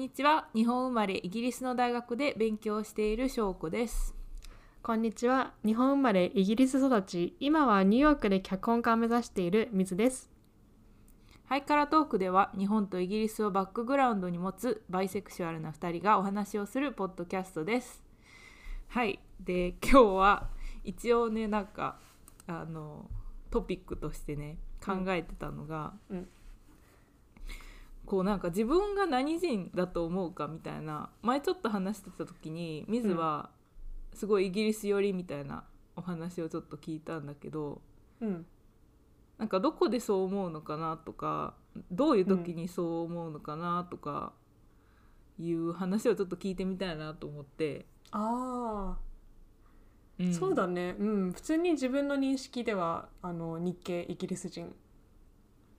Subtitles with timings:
[0.00, 0.48] にちは。
[0.54, 4.14] 日本生まれイギリスの大学で勉強している翔子です。
[4.82, 5.52] こんにちは。
[5.62, 7.36] 日本生まれイギリス育ち。
[7.38, 10.30] 今はニューヨークで脚本家を目指している水です。
[11.44, 18.02] ハイカラトークでは日本とイギリスをバックグラウンドに持つバイセクシュアルな2人がお話をするポッドキャストです。
[18.88, 19.20] はい。
[19.38, 20.48] で今日は
[20.82, 21.98] 一応ねなんか
[22.46, 23.10] あの
[23.50, 26.16] トピックとしてね考えてたのが、うん。
[26.16, 26.28] うん
[28.10, 33.50] こうなんか自分が何人だと思うかみたいな前ちょっと話してた時に水は
[34.12, 35.62] すごいイギリス寄りみたいな
[35.94, 37.80] お話をちょっと聞いたんだけど
[38.20, 38.46] うん。
[39.38, 41.54] なんかどこでそう思うのかなとか
[41.92, 44.32] どういう時にそう思うのかなとか
[45.38, 48.96] いう話をちょっと聞いてみたいなと思って、あ
[50.18, 50.34] あ、ん。
[50.34, 50.96] そうだね。
[50.98, 51.32] うん。
[51.32, 54.74] 普通に自分の認識ではあの日系イギリス人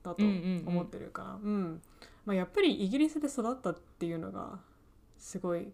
[0.02, 0.68] だとうんうんうん。
[0.68, 1.82] 思ってるかなうん
[2.24, 4.60] まあ、やっぱりイギリスで育ったっていうのが
[5.18, 5.72] すごい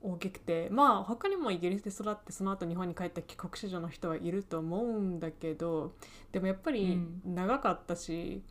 [0.00, 5.94] 大きくてまあ他にもイギリスで育ってその後日本に帰った帰国子女の人はいると思うんだけど
[6.30, 6.92] でもやっぱり
[7.24, 7.34] うん。
[7.34, 8.42] 長かったし、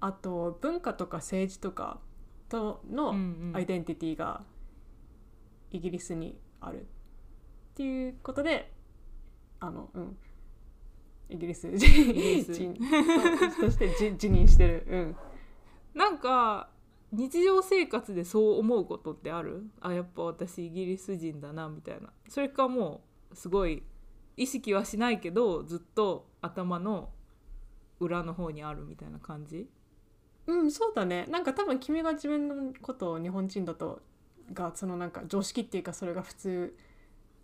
[0.00, 2.00] あと文化とか政治とか
[2.48, 3.18] とのうんう
[3.52, 3.56] ん。
[3.56, 4.42] アイデンティティが
[5.70, 6.84] イギリスにあるっ
[7.74, 8.72] ていうことで
[9.60, 10.16] あのうん。
[11.28, 12.74] イギリス人。
[12.74, 14.86] ととしてじ 辞任してる。
[14.88, 15.16] うん
[15.96, 16.68] なんか
[17.10, 19.64] 日常生活でそう思うことってある？
[19.80, 22.12] あやっぱ私イギリス人だなみたいな。
[22.28, 23.82] それかもうすごい
[24.36, 27.08] 意識はしないけどずっと頭の
[27.98, 29.68] 裏の方にあるみたいな感じ？
[30.46, 31.26] うんそうだね。
[31.30, 34.02] なんか多分君が自分のことを日本人だと
[34.52, 36.76] がそのなんか常識っていうかそれが普通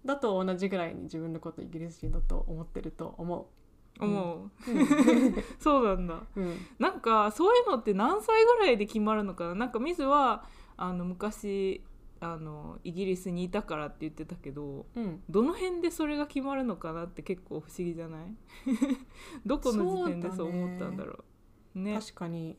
[0.05, 3.47] だと同じぐらいに自分のことイギリス人だと思ってると思う。
[4.03, 4.50] 思う、う。
[5.58, 6.22] そうなんだ。
[6.36, 6.45] うん。
[6.45, 9.55] うんなんかそういうのって何歳ぐらいで決まるのかな？
[9.55, 10.44] なんか水は
[10.77, 11.82] あの昔
[12.21, 15.22] あのイギリスにいたからって言ってたけどうん。
[15.28, 18.34] どの辺でそれが決まるのかなって結構不思議じゃない？
[19.47, 21.25] どこの時点でそう思ったんだろ
[21.75, 21.78] う。
[21.78, 21.99] ね。
[21.99, 22.56] 確かに。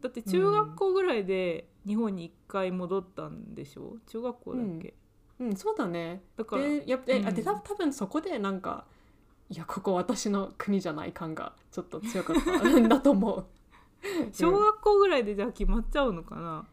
[0.00, 3.96] だって中学校ぐらいで日本に一回戻ったんでしょ？
[4.06, 4.94] 中学校だっけ、
[5.40, 5.56] うん。
[5.56, 6.22] そうだね。
[6.36, 7.34] だからでやっぱうん。
[7.34, 8.86] でた多分そこでなんか
[9.50, 13.46] いやここ私の国じゃない感がちょっと強かったんだと思う。
[14.32, 16.68] 小学校ぐらいでじゃあ決まっちゃうのかな、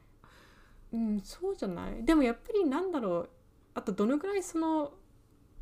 [0.93, 2.03] うん、そうじゃない？
[2.05, 3.29] でもやっぱりなんだろう
[3.73, 4.93] あとどのぐらいその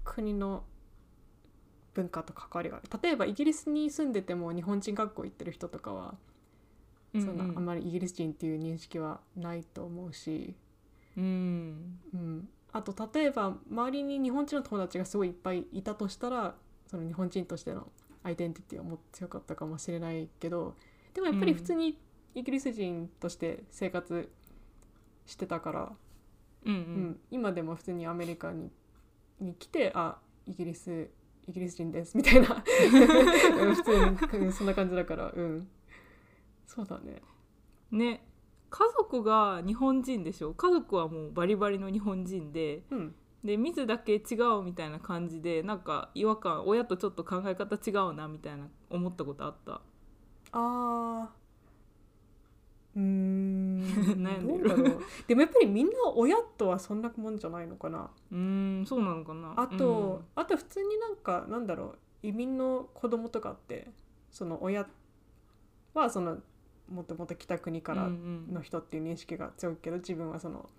[0.03, 0.66] 国の
[1.94, 2.90] 文化と関わりがある？
[3.01, 6.16] 例えばイギリスに住んでても日本人学校行ってる人とかは、
[7.13, 7.38] うんそん。
[7.38, 10.56] なあんまりイギリス人っていう認識はないと思うし、
[11.16, 12.00] うん。
[12.13, 16.56] うん、あと例えば周りに日本人の友達がすごいいっぱいいたとしたら
[16.94, 17.88] その日本人としての
[18.22, 20.76] アイデンティティはもっと強かったかもしれないけど
[21.16, 21.98] でもやっぱり普通に
[22.36, 24.30] イギリス人として生活
[25.26, 25.92] してたから、
[26.66, 26.84] うんううん。
[27.09, 28.70] ん、今でも普通にアメリカに
[29.40, 31.09] に来てあイギリス
[31.48, 32.64] イギリス人ですみたいな。
[33.60, 35.68] う ん普通にうんそんな感じだからうん。
[36.68, 37.24] そうだね。
[37.90, 38.24] ね。
[38.70, 40.54] 家族が日本人でしょ？
[40.54, 49.81] 家族はもうバリバリの日本人でうんで水だけ違うみたいな感じでなんか違和感親とちょっと考え方違うなみたいな思ったことあった？
[50.54, 53.00] あー。
[53.00, 53.81] うーん。
[54.24, 54.70] 悩んでる。
[54.70, 55.02] どうだろう。
[55.28, 58.09] でもやっぱりみんな親とはそんなもんじゃないのかな。
[58.31, 59.54] うーんそうなのかな。
[59.58, 63.92] あと、あと普通になんかなんだろう移民の子供とかって
[64.31, 64.88] その親
[65.94, 66.38] はその
[66.88, 68.54] もともと来た国からうんうん。
[68.54, 70.70] の人っていう認識が強いけど自分はその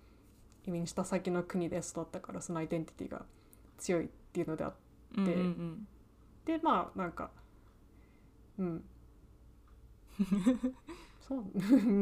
[0.65, 3.25] 移民した先の国で育ったからそのアイデンティティが
[3.77, 4.77] 強いっていうのであって。
[5.17, 5.87] うんうんうん。
[6.45, 7.31] でまあなんか
[8.57, 8.83] うん。
[11.27, 11.43] そう。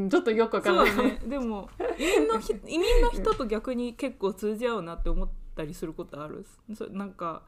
[0.10, 0.96] ちょっとよくわかそうらない。
[0.96, 1.22] だね。
[1.26, 6.46] でも移民のひ 移民の人と逆に結構通じ合うなって思ったりすることある。
[6.74, 7.44] そなんか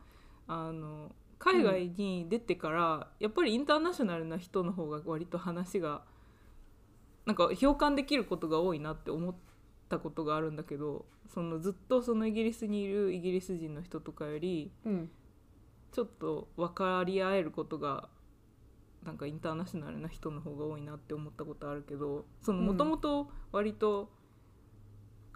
[0.47, 6.03] あの海外に出てから、やっぱりインターナショナルな人の方が割と話が
[7.25, 9.35] なんか共感できることが多いなって思っ
[9.89, 15.09] たことがあるんだけどそのずっとそのイギリスにいるイギリス人の人とかよりうん。
[15.91, 18.09] ちょっと分かり合えることが
[19.05, 24.09] なんかインターナショナルな人の方が多いなって思ったことあるけどもともと割と、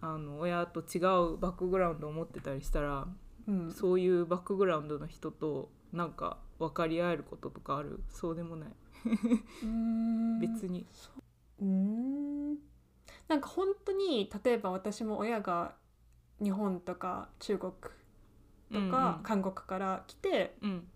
[0.01, 3.07] あの親と違うバックグラウンドを持ってたりしたら
[3.47, 3.71] うん。
[3.71, 8.01] そういうバックグラウンドの人となんか分かり合えることとかある？
[8.09, 8.69] そうでもない、
[10.41, 10.85] 別に。
[11.61, 12.57] うーん
[13.29, 15.75] なんか本当に例えば私も親が
[16.43, 17.71] 日本とか中国
[18.73, 20.69] とか韓国から来て、うん。
[20.69, 20.87] うん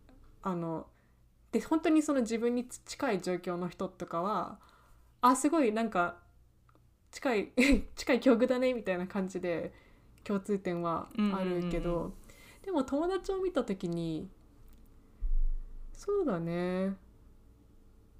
[0.44, 0.88] あの
[1.53, 4.59] で本当にその自分に近い状況の人とかは
[5.21, 6.18] あすごいなんか
[7.12, 7.51] 近い
[7.95, 9.71] 近い境遇だねみたいな感じで
[10.24, 12.13] 共通点はあるけど、
[12.63, 14.30] でも友達を見た時に
[15.94, 16.95] そうだね。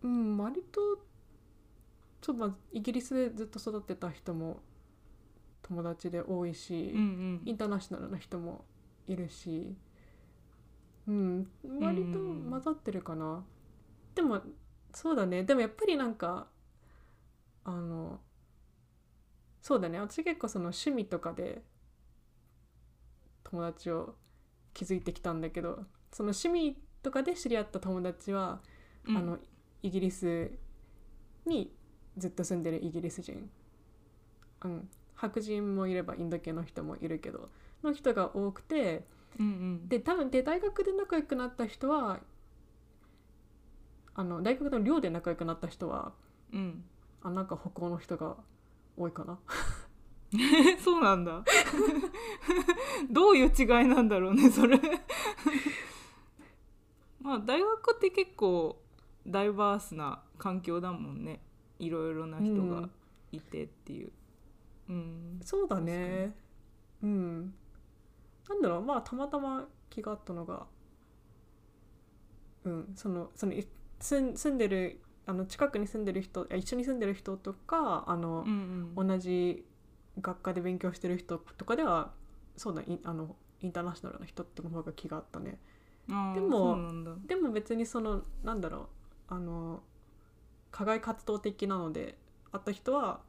[0.04, 1.00] うん割と
[2.24, 4.62] ちょっとまあイギリスでずっと育ってた人も
[5.62, 7.42] 友達で多いし、うんうん。
[7.44, 8.64] インターナショナルな人も
[9.08, 9.76] いるし、
[11.06, 11.48] うん、
[11.82, 13.44] 割と混ざってるかな。
[14.16, 14.42] でも
[14.94, 15.44] そうだね。
[15.44, 16.48] でもやっぱりなんか
[17.66, 18.22] あの
[19.62, 20.00] そうだね。
[20.00, 21.62] 私結構その趣味とかで
[23.44, 24.16] 友達を
[24.74, 25.84] 築いてきたんだけど
[26.14, 28.62] その趣味とかで知り合った友達は、
[29.06, 29.18] うん。
[29.18, 29.40] あの
[29.82, 30.52] イギリス
[31.46, 31.76] に
[32.18, 33.50] ずっと住んでるイギリス人、
[34.64, 37.50] うん、白人もいればインド系の人もいるけど
[37.84, 39.04] の人が多くて
[39.40, 39.90] うんうん。
[39.90, 42.20] で多分で大学で仲良くなった人は
[44.16, 46.14] あの大学の寮で仲良くなった人は
[46.52, 46.84] うん。
[47.24, 48.36] あなんか北欧の人が
[48.98, 49.40] 多いかな。
[50.84, 51.44] そうなんだ。
[53.10, 54.80] どういう違いなんだろうねそれ。
[57.22, 58.82] まあ大学って結構
[59.26, 61.40] ダイバースな環境だもんね
[61.80, 62.90] いろいろな人が
[63.32, 64.12] いてっていう。
[64.90, 65.40] うん。
[65.44, 66.34] そうだね。
[67.02, 67.54] うん。
[68.50, 68.82] なんだろう。
[68.82, 70.66] まあたまたま気があったのが
[72.66, 72.94] うん。
[72.96, 73.68] そのそのい
[74.00, 79.08] 住ん住んでるあの近くに住んでる人あ一緒に住んでる人とかあのう、んうん。
[79.08, 79.66] 同じ
[80.22, 82.12] 学科で勉強してる人とかでは
[82.56, 85.58] そうだインあのインターナショナルな人っての方が気があったね。
[86.08, 86.78] でも
[87.26, 88.88] でも別にそのなんだろう。
[89.30, 89.82] あの
[90.74, 92.18] 課外活動的なので
[92.52, 93.22] あった人は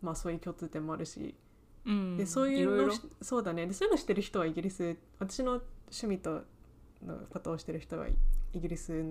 [0.00, 1.34] まあそういう共通点もあるし
[1.84, 2.16] うん。
[2.16, 3.66] でそういうのそうだね。
[3.66, 5.60] でそういうのしてる人はイギリス私の
[5.90, 6.42] 趣味と
[7.04, 8.14] のことをしてる人はイ
[8.54, 9.04] イギリス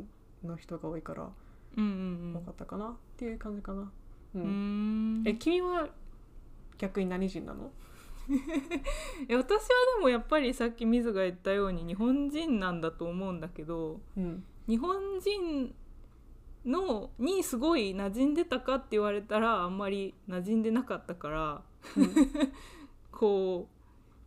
[0.43, 1.29] の人が多いから
[1.77, 3.91] うんうん多かったかな、っていう感じかな、
[4.35, 5.23] ううん。
[5.25, 5.89] え君は
[6.77, 7.71] 逆に何人なの？
[9.27, 14.45] え私はでもやっぱりさっき水が言ったように日本人なんだと思うんだけどうん。
[14.67, 15.75] 日本人
[16.65, 21.61] のにすごい馴染んでたかって言われたらあんまり馴染んでなかったから
[23.11, 23.67] こ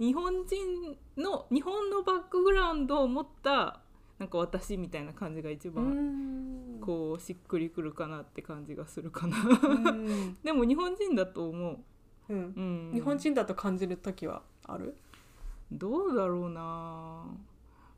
[0.00, 3.80] う日本人の日本のバックグラウンドを持った
[4.18, 6.80] なんか私みたいな感じが一う番ん。
[6.80, 9.36] こうしっくりくるかなって感じがするかな。
[9.38, 10.36] うん。
[10.44, 11.78] でも日本人だと思う、
[12.28, 12.38] うん。
[12.38, 14.94] うん、日本人だと感じる時はある？
[15.72, 17.24] どうだろうな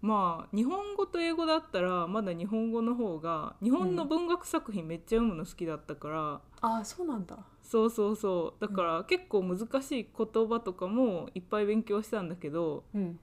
[0.01, 7.39] まあ日本語と英語だったらまだ日本語の方が日本の文学作品めっちゃ読むの好きだったから、ああそうなんだ。
[7.63, 8.61] そうそうそう。
[8.61, 13.19] だから結構難しい言葉とかもいっぱい勉強したんだけどうん。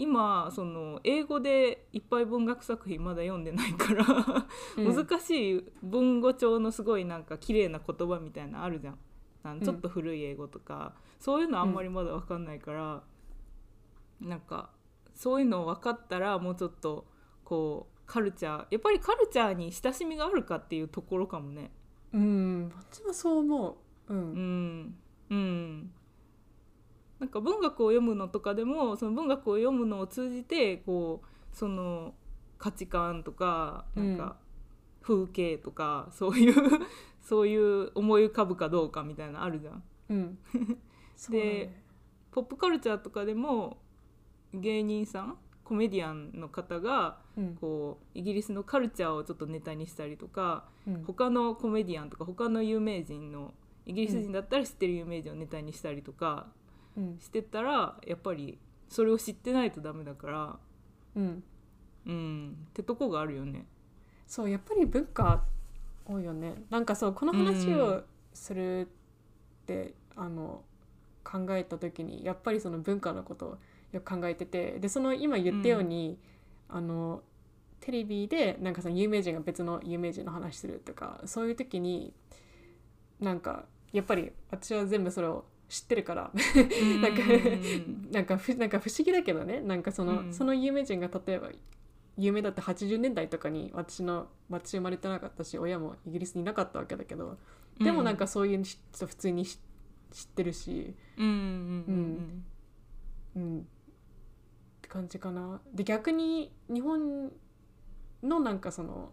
[0.00, 4.06] 今その英語でいっぱい文学作品まだ読んでないから
[4.76, 8.98] 難しい文語帳のすごいなんか綺麗な言葉みたいなのあるじゃん。
[9.42, 13.02] あのちょっと古い英語とか、そういうのあんまりまだ分かんないから、
[14.20, 14.70] なんか
[15.18, 17.04] そういうの分かったらもうちょっと
[17.44, 21.72] こうカルチャーやっぱりカルチャーに親しみがあるかっていうところかもね。
[22.12, 23.78] うん私はそう思
[24.08, 24.14] う。
[24.14, 24.80] ううん。
[24.80, 24.94] ん
[25.30, 25.90] うん。
[27.18, 31.26] なんか文学を読むのとかでもその文学を読むのを通じてこう
[31.56, 32.14] その
[32.56, 34.36] 価値観とかなんか
[35.02, 36.54] 風景とか、 そういう
[37.20, 39.82] そういう思い浮かぶかどうかみたいなのあるじゃん。
[40.10, 40.38] うん。
[41.16, 41.82] そうだね。
[42.30, 43.78] ポップカルチャーとかでも
[44.54, 47.56] 芸人さんコメディアンの方がうん。
[47.56, 51.04] こうイギリスのカルチャーをちょっとネタにしたりとかうん。
[51.04, 53.52] 他のコメディアンとか他の有名人の
[53.86, 56.46] イギリス人だったら知ってる有名人をネタにしたりとか
[56.96, 57.18] うん。
[57.18, 60.56] してたらやっぱりそれを知ってないとダメだから
[61.16, 61.42] うん。
[62.06, 62.56] うん。
[62.70, 63.66] ってとこがあるよね。
[64.26, 65.44] そうやっぱり文化
[66.06, 66.54] 多いよね。
[66.70, 68.02] なんかそうこの話を
[68.32, 68.86] するっ
[69.66, 70.62] て、あの
[71.22, 73.58] 考えた時にやっぱりその文化のことを
[73.92, 76.18] よく考えててでその今言ったように、
[76.68, 77.22] あの
[77.80, 82.12] テレビでなんかその有名人が別の有名人の話するとかそういう時に
[83.20, 86.30] なんかやっぱり私は全部それを知ってるから
[87.00, 90.32] なんかうんなんかふなんか不思議だけどねなんかその,、うん。
[90.32, 91.48] その有名人が例えば
[92.18, 97.38] 有名だって80年代とかに私の私生まれてなかったし親もイギリスにいなかったわけだけど
[97.78, 99.58] でもなんかそういう人普通に知
[100.10, 101.26] 知ってるし、うん。
[101.26, 102.44] うん。
[103.36, 103.68] うん、
[104.88, 105.60] って感じかな。
[105.74, 107.30] で逆に日本
[108.22, 109.12] のなんかその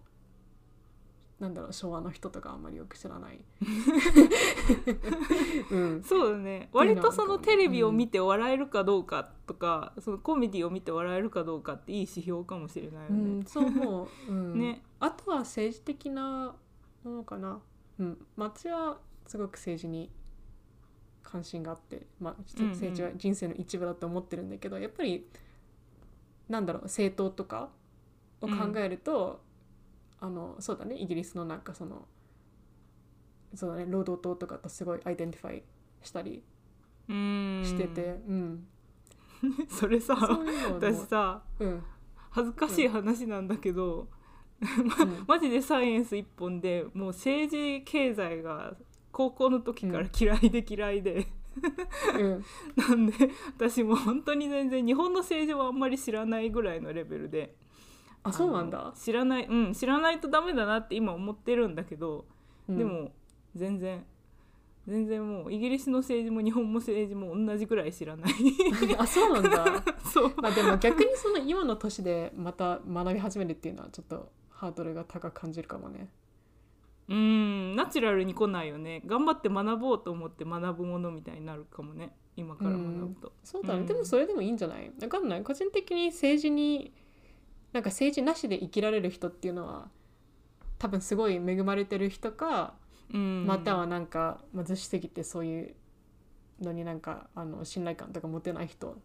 [1.40, 3.42] なんだろう昭和の人とかあんまりよく知らない。
[5.70, 6.70] うん、そうだね。
[6.72, 13.20] 割とそのテレビを見て笑えるかどうかとか、そのコメディを見て笑えるかどうかっていい指標かもしれないようね。
[13.40, 14.54] ん、そう思う、うん。
[14.58, 14.82] ね。
[15.02, 16.56] あとは政治的な
[17.04, 17.62] ものかな、
[18.00, 20.10] うん、私はすごく政治に
[21.22, 22.72] 関心があって、まあ、うんうん。
[22.72, 25.28] 政治は人生の一部だと思ってるんだけどやっぱり
[26.50, 27.70] なんだろう政党とか
[28.42, 29.42] を考えると、
[30.20, 32.08] あのそうだねイギリスのなんかその
[33.54, 35.64] そうだね労働党とかとすごい identify
[36.04, 36.44] したり
[37.08, 38.68] してて、うん。
[39.70, 40.16] それさ
[40.74, 41.84] 私さうん。
[42.32, 44.08] 恥ずかしい話なんだけど、
[44.62, 45.24] うん。
[45.28, 48.76] マジでサイエンス一本でもう政治経済が
[49.12, 51.28] 高校の時から嫌いで嫌いで、
[52.20, 52.44] うん。
[52.76, 53.14] なんで
[53.58, 57.56] 私もう本当に全然日本の政治はあんまり知らないぐらいのレベルで
[58.24, 62.26] あそうなんあだの知らないうん知らないとダメだなって今思ってるんだけど、
[62.68, 62.78] うん。
[62.78, 63.12] でも
[63.56, 64.04] 全然
[64.88, 68.34] 全然もうイギリスの政治も日本も政治も同じぐらい知らない。
[69.00, 69.84] あそうなんだ。
[70.06, 70.34] そう。
[70.38, 76.08] まあでも逆にその今の年でまた学び始めるっていうのはちょっとハードルが高く感じるかもね。
[77.08, 79.02] うんナチュラルに来ないよね。
[79.06, 82.16] 頑張って学ぼうと思って学ぶものみたいになるかもね。
[82.36, 83.86] 今から学ぶと、そうだね、うん。
[83.86, 84.92] でもそれでもいいんじゃない？
[85.02, 85.44] わかんない。
[85.44, 86.94] 個人的に政治に
[87.74, 89.90] なんか政治なしで生きられる人っていうのは
[90.80, 92.74] 多分すごい恵まれてる人か、
[93.14, 93.46] うん。
[93.46, 95.76] またはなんか貧しすぎてそういう
[96.60, 98.98] のになんかあの信頼感とか持てない人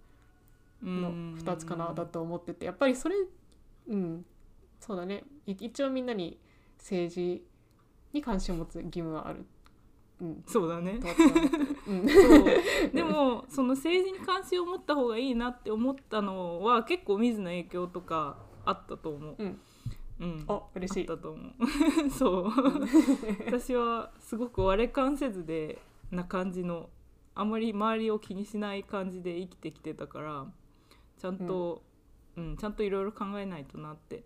[0.83, 3.17] の2つかなだと思っててやっぱりそれ
[3.89, 4.25] うん。
[4.81, 5.23] そうだね。
[5.47, 6.41] い一応みんなに
[6.79, 7.45] 政治
[8.13, 9.45] に関心を持つ義務はある。
[10.21, 11.01] うん、そうだね。
[11.89, 12.09] うん。
[12.09, 12.45] そう。
[12.93, 19.37] でもその政治に関心を持った方がいいなって思ったのは結構水の影響とかあったと思う。
[19.39, 19.61] うん。
[20.21, 20.45] うん。
[20.49, 21.09] あ嬉しい。
[21.09, 22.11] あったと思う。
[22.11, 22.51] そう。
[23.47, 26.91] 私はすごく割れ感せずでな感じの
[27.35, 30.47] あまり周りを気にしない感じで生きてきてたから
[31.19, 31.83] ちゃんと、
[32.37, 34.25] うんちゃんといろいろ考えないとなって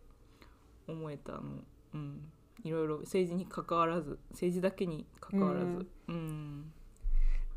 [0.86, 1.40] 思えたの。
[1.94, 2.32] うん
[2.64, 5.86] いろいろ政治に関わらず政治だけに関わらず。
[6.08, 6.72] うん、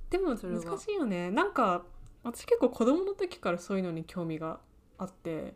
[0.10, 0.64] でもそれは。
[0.64, 1.32] 難しいよね。
[1.32, 1.84] なんか
[2.24, 4.60] 私結構子供の時からそういうのに興味が
[4.98, 5.56] あって。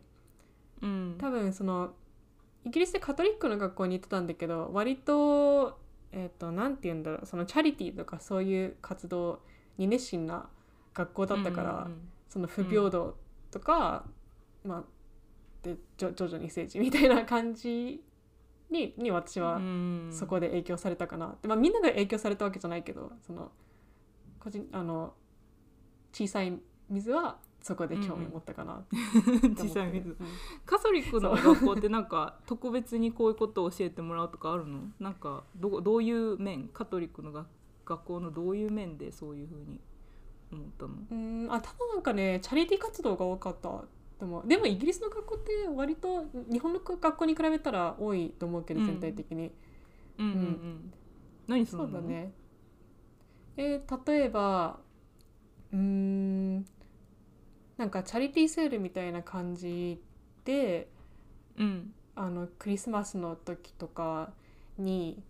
[0.80, 1.16] うん。
[1.18, 1.94] 多分その
[2.64, 5.78] イギリスでカトリックの学校に行ってたんだけど割と
[6.12, 7.26] えっ、となんて言うんだろう。
[7.26, 9.40] そのチャリティーとかそういう活動
[9.78, 10.48] に熱心な
[10.94, 13.14] 学校だったから、うんその不平等
[13.50, 14.06] とか、
[14.64, 14.82] まあ
[15.62, 18.02] で徐々に政治みたいな感じ
[18.72, 20.08] にに私はうん。
[20.10, 23.52] そこで影響されたかな、でまあ、みんなが影響されたわけじゃないけどその
[24.40, 25.14] 個人あの
[26.12, 30.08] 小さい水はそこで興味を持ったかなって思ってる、 小さい水。
[30.08, 30.16] うん。
[30.66, 34.80] カトリックの学校ってなんか特別にこういうことを教えてもらうとかあるの？
[34.98, 36.68] なんかどどういう面？
[36.68, 37.46] カトリックの学
[37.84, 39.80] 学校のどういう面でそういうふうに
[40.52, 40.94] 思ったの？
[41.10, 41.48] うん。
[41.52, 43.84] あただなんかねチャリティー活動が多かった
[44.22, 48.86] でもでもイギリスの学校って割と日本の学校に比べたら多いと思うけどうん。
[48.86, 49.50] 全体的に、
[50.16, 50.92] うんうんうん。
[51.48, 51.88] 何するの？
[51.88, 52.32] そうだね。
[53.56, 54.78] えー例えば
[55.72, 56.58] うーん
[57.76, 60.00] なんかチャリティーセールみたいな感じ
[60.44, 60.88] で
[61.58, 61.92] うん。
[62.14, 64.30] あのクリスマスの時とか
[64.78, 65.20] に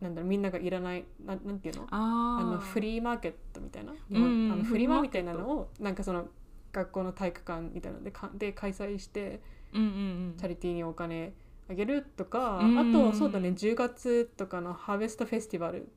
[0.00, 1.86] なんだろうみんながいらないなんなんていうの？
[1.90, 6.28] あのフリーマーケットみたいな、うんうんあのフリマみたいなのをなんかその
[6.74, 9.40] 学校の体育館みたいなのでかで開催して
[9.72, 11.32] うんうんチャリティーにお金
[11.70, 15.90] あげるとか、うんあとそうだね10月とかのハーベストフェスティバルって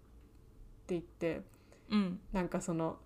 [0.90, 1.42] 言って
[1.90, 2.00] うん。
[2.00, 2.98] うんなんかその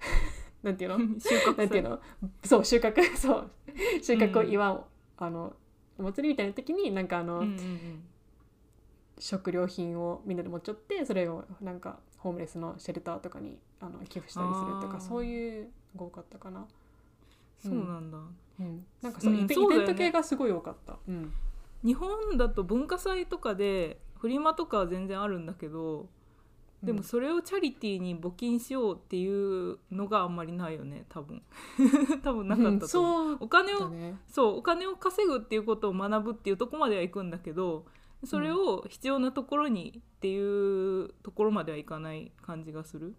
[0.62, 0.98] なんていうの？
[1.20, 2.00] 収穫なんていうの？
[2.44, 3.02] そう収穫。
[3.16, 3.50] そう。
[4.00, 4.84] 収穫を祝う、
[5.16, 5.54] あの
[5.98, 8.02] お祭りみたいな時になんかあの、うんうんうん。
[9.18, 16.64] 食料品をみんなで持っちゃってそれをなんかホームレスのシェルターとかにあの寄付したりするとかそういうが多かったかな、
[17.60, 18.18] そうなんだ、
[18.60, 21.32] うん、なんかそう、うんイベント系がすごい多かった、うん。
[21.84, 26.06] 日本だと文化祭とかでフリマとかは全然あるんだけど
[26.80, 31.42] でもそれをチャリティーに募金しようっていうのがあんまりないよね多分。
[32.22, 33.90] 多分なかったと思う、そうお金を
[34.28, 37.84] そうお金を稼ぐっていうことを学ぶっていうところまでは行くんだけど
[38.24, 43.14] それを必要なところにっていうところまではいかない感じがする。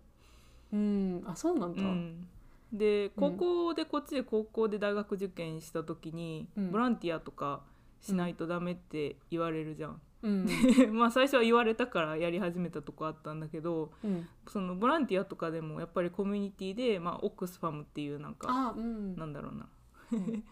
[0.72, 1.24] うん。
[1.26, 2.28] あそうなんだ、うん、
[2.72, 6.72] で高校でこっちで高校で大学受験した時に、うん。
[6.72, 7.62] ボランティアとか
[8.02, 10.02] しないとダメって言われるじゃん。
[10.24, 10.48] うん。
[10.98, 19.16] まあ最初は言われたからやり始めたとこあったんだけどうん、そのボランティアとかでもやっぱりコミュニティで、まあ、オックスファムっていうなんかあうん。
[19.16, 19.68] なんだろうな。
[20.14, 20.44] う ん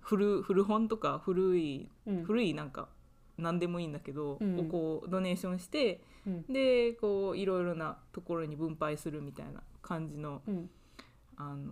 [0.00, 2.24] 古古本とか古いうん。
[2.24, 2.88] 古いなんか
[3.38, 4.60] 何でもいいんだけど、うん。
[4.60, 6.42] をこうドネーションしてうん。
[6.52, 10.70] でこういろいろなところに分配するみたいな感じのうん。
[11.38, 11.70] あの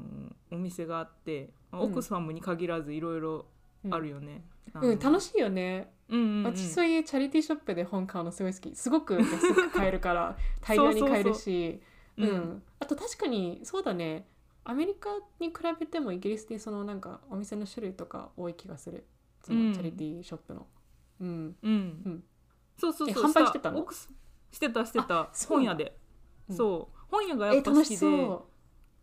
[0.52, 1.88] お店があって、まあうん。
[1.88, 3.46] オックスファムに限らずいろいろ
[3.90, 4.44] あるよね。
[4.74, 5.40] うん、楽しい。
[5.40, 8.74] よね、うんうんうん、私そういうチャリティーショップで本買うのすごい好き。
[8.74, 11.80] すごく安く買えるから 大量に買えるし。
[12.78, 14.26] あと確かにそうだね。
[14.64, 19.04] アメリカに比べてもイギリスでそのなんかお店の種類とか多い気がする。
[19.42, 19.68] そうん。
[19.70, 20.60] のチャリティーショップの。
[20.60, 20.66] うん
[21.20, 22.24] うん、うん。
[22.76, 23.24] そうそうそう。
[23.24, 23.86] え販売してたの？
[24.50, 25.30] してたしてた。
[25.48, 25.96] 本屋で、
[26.48, 26.56] うん。
[26.56, 26.98] そう。
[27.10, 27.96] 本屋がやっぱ好きで。
[27.96, 28.48] しそ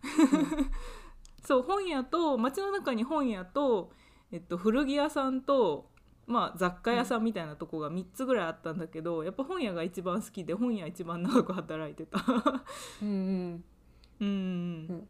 [1.44, 3.92] そう本屋と街の中に本屋と、
[4.32, 5.90] えっと、古着屋さんと、
[6.28, 12.20] まあ、雑貨屋さんみたいなとこが3つぐらいあったんだけど、やっぱ本屋が一番好きで本屋一番長く働いてた。
[12.20, 12.24] う
[13.02, 13.64] うんうん
[14.20, 14.28] うん、
[14.90, 15.08] うん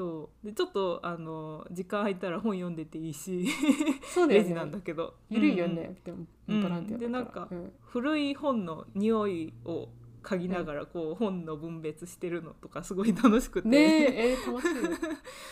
[0.00, 0.46] そう。
[0.46, 3.46] でちょっとあの時間空いたら本読んでていいし
[4.14, 5.14] そうだよレジなんねだけど。
[5.28, 7.72] ゆるいようんね、でもうんボランティアだから、でなんかうん。
[7.84, 9.88] 古い本の匂いを
[10.22, 14.74] 嗅ぎながらこう本の分別してるのとかすごい楽しくて、ねええー楽しい。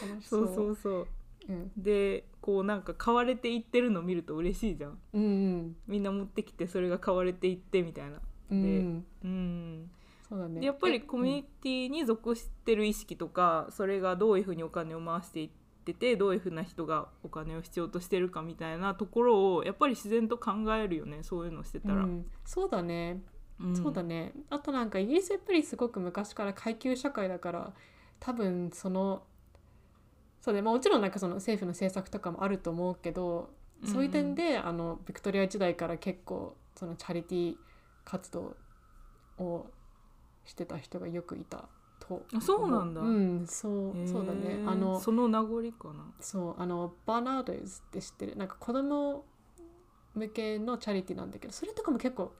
[0.08, 1.06] 楽しそそううそうそう。
[1.50, 1.70] うん。
[1.76, 4.98] でこうなんか買われていってるの見ると嬉しいじゃん。
[5.12, 5.26] うんう
[5.58, 5.76] ん。
[5.86, 8.18] みんな持ってきてそれが買われていってみたいな。
[8.50, 9.04] うん。
[9.24, 9.90] うん
[10.28, 10.60] そうだね。
[10.60, 15.50] でやっぱりえコミュニティに属してる意識とかそれがどういうふうにお金を回していっ
[15.84, 22.26] ててどういうふうな人がお金を必要としてるかみたいなところをやっぱり自然と考えるよねそういうのしてたら、うん。
[22.44, 23.22] そうだね。
[23.60, 23.74] うん。
[23.74, 24.32] そうだね。
[24.50, 27.72] あとなんかイギリスやっぱりすごく昔から階級社会だから
[28.20, 29.22] 多分その
[30.40, 33.50] そうね、まあ、もちろんなんかその政府の政策とかもあると思うけど、
[33.84, 37.56] そういう点であのビクトリア時代から結構そのチャリティー
[38.04, 38.56] 活動
[39.38, 39.70] を
[40.48, 41.68] してた人がよくいた
[42.00, 43.02] とあそうなんだ。
[43.02, 44.64] うんそうそうだね。
[44.66, 46.04] あのその名残かな。
[46.20, 48.36] そうあの Barnardo's って知ってる？
[48.36, 49.24] なんか子供
[50.14, 52.32] 向けのチャリティーなんだけどそれとかも結構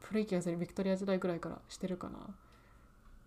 [0.00, 0.56] 古い気がする。
[0.56, 2.18] ビクトリア時代ぐらいからしてるかな。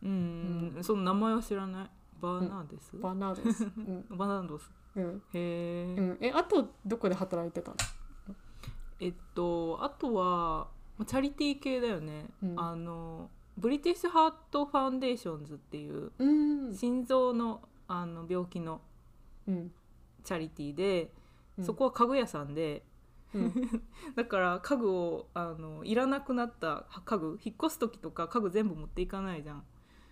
[0.03, 1.89] うん、その名前は知らない？
[2.21, 4.05] バーナーデス、 Barnardo's、うん。
[4.17, 5.03] Barnardo's うん。
[5.05, 7.77] へえ、うん、えあとどこで働いてたの？
[8.99, 12.59] えっとあとはまあチャリティー系だよね、うん。
[12.59, 13.29] あの
[13.61, 16.75] British Heart Foundations っていううん。
[16.75, 18.81] 心臓のあの病気の
[19.47, 19.71] うん。
[20.23, 21.11] チャリティーで、
[21.59, 21.65] うん。
[21.65, 22.83] そこは家具屋さんで
[23.35, 23.53] うん。
[24.17, 29.65] だから家具をあのいらなくなった家具引っ越す時とか家具全部持っていかないじゃん。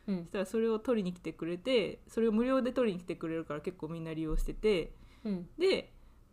[0.07, 0.17] うん。
[0.19, 5.49] そしたらそれを取りに来てくれてそれを無料で取りに来てくれるから結構みんな利用しててうん。
[5.57, 5.91] で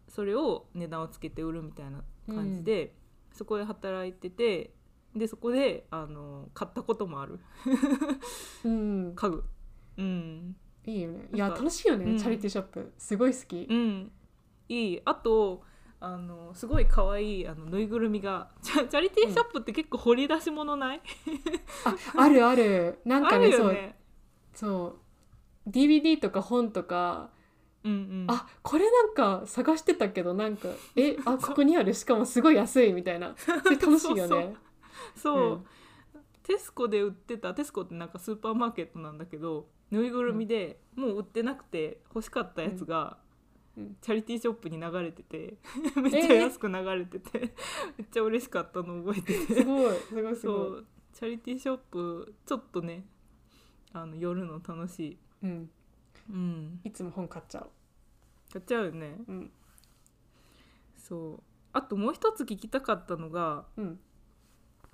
[0.09, 2.95] それを値段をつけて売るみたいな感じで、
[3.33, 4.76] そこで働いてて
[5.17, 7.41] でそこであの買ったこともある。
[8.65, 9.13] うん。
[9.15, 9.45] 家具
[9.97, 10.57] うん。
[10.85, 11.29] いいよね。
[11.33, 12.19] いや楽しいよね、うん。
[12.19, 12.93] チャリティーショップ。
[12.99, 14.13] すごい好き、うん。
[14.69, 15.03] いい。
[15.05, 15.63] あと
[15.99, 18.51] あのすごい可愛いあのぬいぐるみが。
[18.63, 21.01] チャチャリティーショップって結構掘り出し物ない、
[21.85, 23.01] ああるある。
[23.05, 23.51] なんかあね。
[23.53, 23.77] そう。
[24.55, 24.99] そ
[25.67, 25.71] う。
[25.71, 27.31] DVD とか本とか。
[27.83, 28.27] うんうん。
[28.29, 31.95] あこれなんか探してたけどなんかえあここにある。
[31.95, 33.35] しかもすごい安いみたいな。
[33.37, 34.55] それ楽しいよね
[35.17, 35.67] そう、うん。
[36.43, 43.19] テスコで売ってたテスコってなんかスーパーマーケットなんだけどぬいぐるみで、もう売ってなくて欲しかったやつが、
[43.77, 43.97] うん。
[44.01, 45.59] チャリティーショップに流れてて
[46.01, 47.55] めっちゃ安く流れてて、
[47.99, 49.95] めっちゃ嬉しかったの覚えてすてごい。
[49.97, 50.87] すごいすそごい、う。
[51.13, 53.07] チャリティーショップちょっとね
[53.93, 55.71] あの夜の楽しい、うん、
[56.31, 57.71] うん、いつも本買っちゃう、
[58.53, 59.19] 買っちゃうよね。
[59.29, 59.51] うん。
[60.97, 61.43] そう。
[61.73, 64.01] あともう一つ聞きたかったのがうん、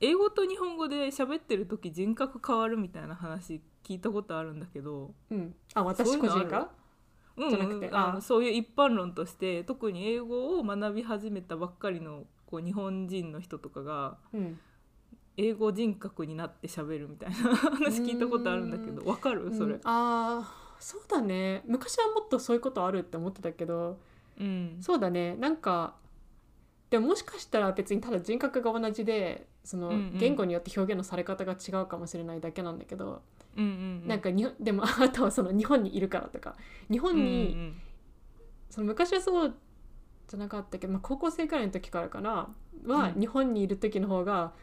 [0.03, 6.69] 英語と日本語で喋ってる時人格変わるみたいな話聞いたことあるんだけど、うん、あ私個人が
[7.37, 8.19] うんじゃなくてあ。
[8.21, 14.59] そういう一般論として特に英語を学び始めたばっかりのこう日本人の人とかがうん。
[15.39, 19.51] 英語人格になって喋るみたいな話聞いたことあるんだけどわかる？
[19.57, 19.77] それ。
[19.77, 21.63] うん、あーそうだね。
[21.67, 23.99] 昔はもっとそういうことあるって思ってたけど
[24.39, 24.77] うん。
[24.81, 25.37] そうだね。
[25.37, 25.95] なんか
[26.91, 30.19] でももしかしたら別にただ人格が同じでそのうんうん。
[30.19, 33.23] 言語によって表現のされ方が違うかもしれないだけなんだけど、
[33.57, 33.69] うんう
[34.05, 36.57] んなんかにでも あとはその日本にいるからとか
[36.91, 37.75] 日本に、うん
[38.71, 39.55] その昔はそう
[40.27, 42.49] じゃなかったけど、まあ、高校生くらいの時からかな
[42.87, 43.21] は、うん。
[43.21, 44.55] 日本にいる時の方が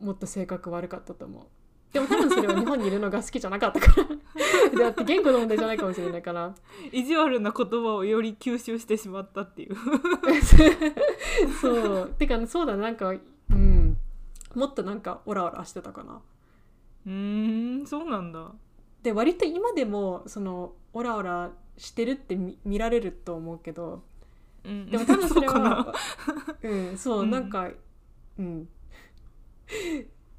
[0.00, 1.44] もっと性格悪かったと思う。
[1.92, 4.08] でも多分それは日本にいるのが好きじゃなかったから。
[4.80, 6.54] だって言語の問題じゃないかもしれないから。
[6.90, 9.76] 意地悪な言葉をより吸収してしまったっていう。
[11.60, 11.70] そ
[12.02, 12.14] う。
[12.18, 12.90] てかそうだな。
[12.90, 13.20] んかうん
[14.54, 16.20] もっとなんかオラオラしてたかな。
[17.06, 18.52] うーんそうなんだ。
[19.02, 24.02] で割と今でもそのオラオラしてるって見見られると思うけど。
[24.62, 25.70] うんでも多分それうかな。
[25.76, 25.94] は
[26.62, 27.30] うんそう、うん。
[27.30, 27.70] なんか
[28.38, 28.68] うん。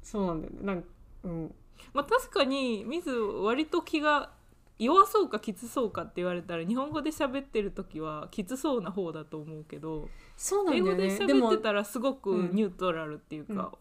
[0.02, 0.58] そうなんだよね。
[0.62, 0.88] なんか
[1.24, 1.54] うん。
[1.94, 4.30] まあ確かに水割と気が
[4.78, 11.26] 弱そうかきつそうかって言われたら日本語で喋ってる時はきつそうな方だと思うけど、そうなん英語でだよね。
[11.26, 12.54] で喋っもてたらすごくうん。
[12.54, 13.72] ニュートラルっていうか、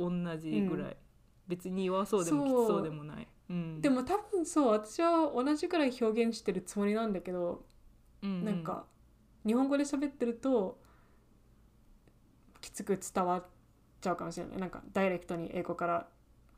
[0.00, 0.96] 同じぐらい、
[1.46, 3.28] 別に弱そうでもきつそうでもない。
[3.50, 7.64] うん、でも多分そう私は同じくらい表現してるつもりなんだけど、
[8.22, 8.86] うんなんか
[9.46, 10.78] 日本語で喋ってると
[12.60, 13.44] きつく伝わっ
[14.00, 14.58] ちゃうかもしれない。
[14.58, 16.08] なんかダイレクトに英語から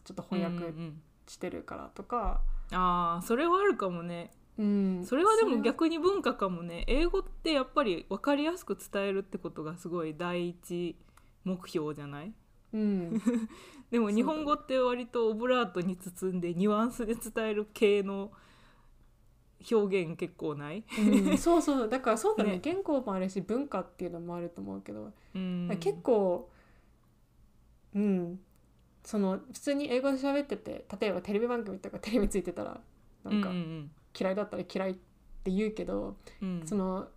[0.05, 1.03] ちょっと翻訳うんうんうん。
[1.29, 4.33] してるからとか、ああそれはあるかもね。
[4.59, 5.05] うん。
[5.07, 6.85] それはでも逆に文化かもね。
[6.89, 10.97] 英語ってやっぱり分かりやすく伝えるってことがすごい第一
[11.45, 12.35] 目標じゃない？
[12.73, 13.23] うん、
[13.91, 18.33] でも日本語って割とオブラートに包んでニュアンスで伝える系の
[19.71, 21.39] 表現結構ない、うん。
[21.39, 21.89] そうそう。
[21.89, 22.53] だからそうだね。
[22.53, 22.61] ね。
[22.63, 26.51] 言語もあるし文化っていうのもあると思うけど、うん、結構
[27.95, 28.41] うん。
[29.05, 32.81] その普通に英語で喋ってて例えばテレビ番組とかテレビついてたら
[33.25, 33.51] なんか
[34.17, 34.95] 嫌いだったら嫌いっ
[35.43, 36.67] て言うけど、うんうん。
[36.67, 37.09] その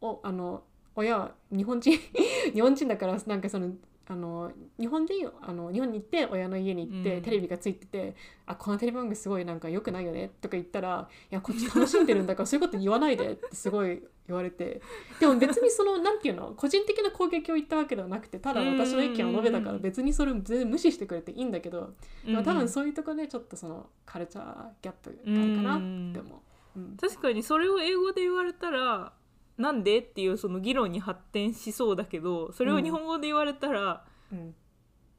[0.00, 0.62] おあの
[0.94, 1.98] 親は日本人
[2.54, 3.72] 日本人だからなんかその
[4.06, 7.22] あの日本人あの日本に行って親の家に行って、うん。
[7.22, 14.82] テレビがついてて「あこのテレビ番組すごいなんか良くないよね」とか言ったら「いやこっち楽しんでるんだから そういうこと言わないで」ってすごい言われて。
[15.20, 19.80] でも別にそのなんていうの個人的な攻撃を言ったわけではなくてただ私の意見を述べたからうん。
[19.80, 26.42] 別にそれ全然無視してくれていいんだけど、でも多うんうん分そういうところでちょっとそのカルチャーギャップがあるかなって思
[26.76, 26.78] う。
[26.78, 26.96] うん。
[27.00, 29.12] 確かにそれを英語で言われたら
[29.56, 34.54] なんでっていうその議論に発展しそうだけどそれを日本語で言われたら、うん。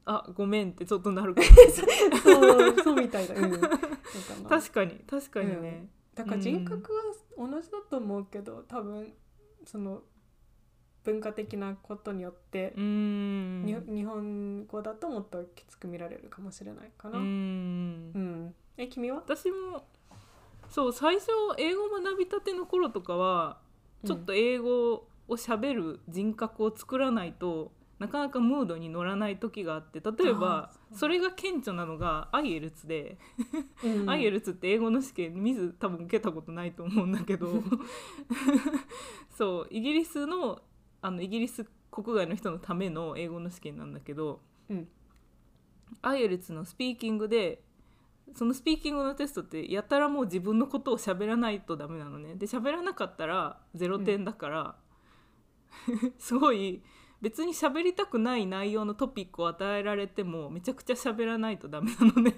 [0.08, 1.46] あごめんってちょっとなるかも。
[2.22, 3.34] そうそうみたいだ。
[3.34, 4.48] うん、かな。
[4.48, 7.02] 確かに確かにね、だから人格は
[7.36, 9.12] 同じだと思うけど、多分
[9.64, 10.02] その
[11.02, 13.64] 文化的なことによってう、ん。
[13.64, 17.18] に日本語だともっときつく見られるかもしれないかな。
[17.18, 18.12] ううん。
[18.12, 18.54] ん。
[18.76, 19.16] え君は？
[19.16, 19.84] 私も
[20.70, 23.58] そう最初英語学びたての頃とかは
[24.06, 24.94] ちょっと英語
[25.28, 33.16] を喋る人格を作らないと、なかなかムードに乗らない時があって例えばそれが顕著なのがアイエルツで、
[33.82, 34.10] うん。
[34.10, 37.48] アイエルツって英語の試験見ず多分受けたことないと思うんだけど
[39.34, 40.60] そうイギリスの
[41.00, 44.88] あのイギリス国外の人のための英語の試験なんだけど、うん。
[46.02, 47.62] アイエルツのスピーキングで
[48.34, 52.34] そのスピーキングのテストってやたらもう自分のことを喋らないとダメなのね。
[52.34, 54.76] で喋らなかったら0点だから、
[56.18, 56.82] すごい
[57.22, 62.34] 別に喋りたくない内容のトピックを与えられてもめちゃくちゃ喋らないとダメなのね。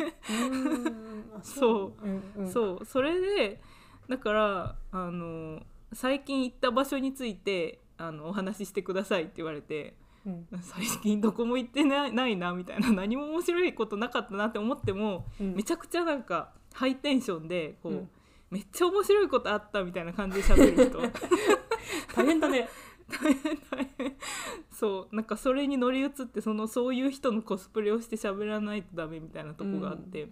[1.43, 2.07] そう。
[2.07, 2.85] うんうん、そう。
[2.85, 3.61] それで
[4.09, 9.95] だからあの最近行った場所についてあのお話ししてくださいって言われて
[10.29, 10.47] うん。
[10.61, 12.93] 最近どこも行ってないないなみたいな。
[12.93, 15.55] 何も面白いことなかったなって思ってもうん。
[15.55, 18.11] めちゃくちゃなんかハイテンションでこう、うん。
[18.51, 21.01] めっちゃ面白いことあったみたいな感じで喋る人。
[22.15, 22.69] 大変だね。
[23.09, 24.17] 大変大変。
[24.71, 30.29] そうなんかそれに乗り移ってそのそういう人のコスプレをして喋らないとダメみたいなとこがあって、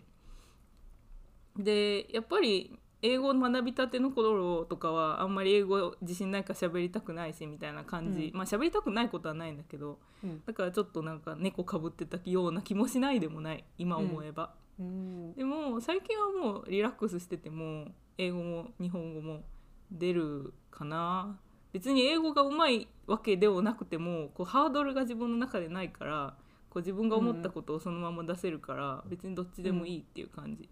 [1.56, 8.36] でやっぱり英語を学びたての頃とかはあんまり英語自信ないから喋りたくないしみたいな感じ、うん。
[8.36, 10.42] まあ喋りたくないことはないんだけどうん。
[10.46, 15.34] だからちょっとなんか猫かぶってたような気もしないでもない今思えば、うん。
[15.34, 19.44] でも最近はもうリラックスしてても英語も日本語も
[19.90, 21.38] 出るかな。
[21.72, 26.34] 別に英語がうまいわけではなくてもこうハードルが自分の中でないから
[26.70, 30.68] こう自分が思ったことをそのまま出せるから、別にどっちでもいいっていう感じ、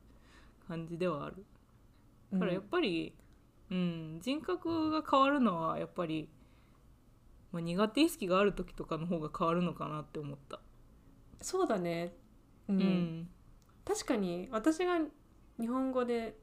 [0.66, 1.44] 感じではある
[2.34, 3.14] だからやっぱり、
[3.70, 6.28] うん、人格が変わるのはやっぱり、
[7.52, 10.60] まあ、苦手意識がある時とかの方が変わるのかなって思った。
[11.40, 12.14] そうだね。
[12.68, 13.28] ううんん
[13.84, 14.98] 確かに私が
[15.60, 16.36] 日本語で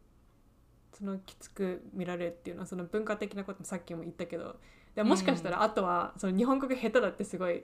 [0.93, 4.58] そのきつく見られるっていうのはその文化的なこともさっきも言ったけど
[4.95, 7.63] でもしかしたらあとはその日本語が下手だってすごい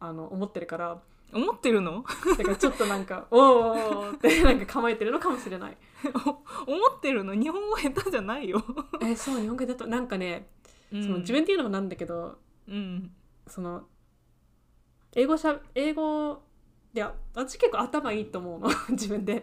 [0.00, 1.02] あの思ってるから
[1.32, 2.04] 思ってるの？
[2.38, 5.76] だからちょっとなんか「おーおーおーってなんか構えてるのかもしれない。
[6.66, 8.62] 思ってるの日本語下手じゃないよ。
[9.02, 10.48] えそう日本語だとなんかね
[10.92, 13.10] そその自分っていうのもなんだけどうん。
[13.46, 13.86] その
[15.14, 16.42] 英語しゃ英語
[16.94, 18.68] いや私結構頭いいと思うの。
[18.90, 19.42] 自分で。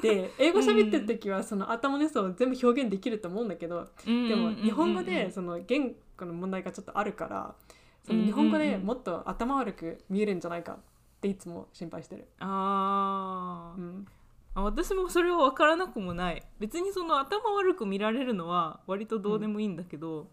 [0.00, 7.54] で英語喋ってる時はその頭の良さを全部表現できると思うんだけどででも日本語でその言語の問題がちょっとあるから
[8.02, 10.78] その日本語でもっと頭悪く見えるんじゃないかっ
[11.20, 12.26] ていつも心配してる。
[12.40, 13.80] あー。
[13.80, 14.06] うん
[14.54, 16.42] あ私もそれは分からなくもない。
[16.58, 20.28] 別にその頭悪く見られるのは割とどうでもいいんだけど、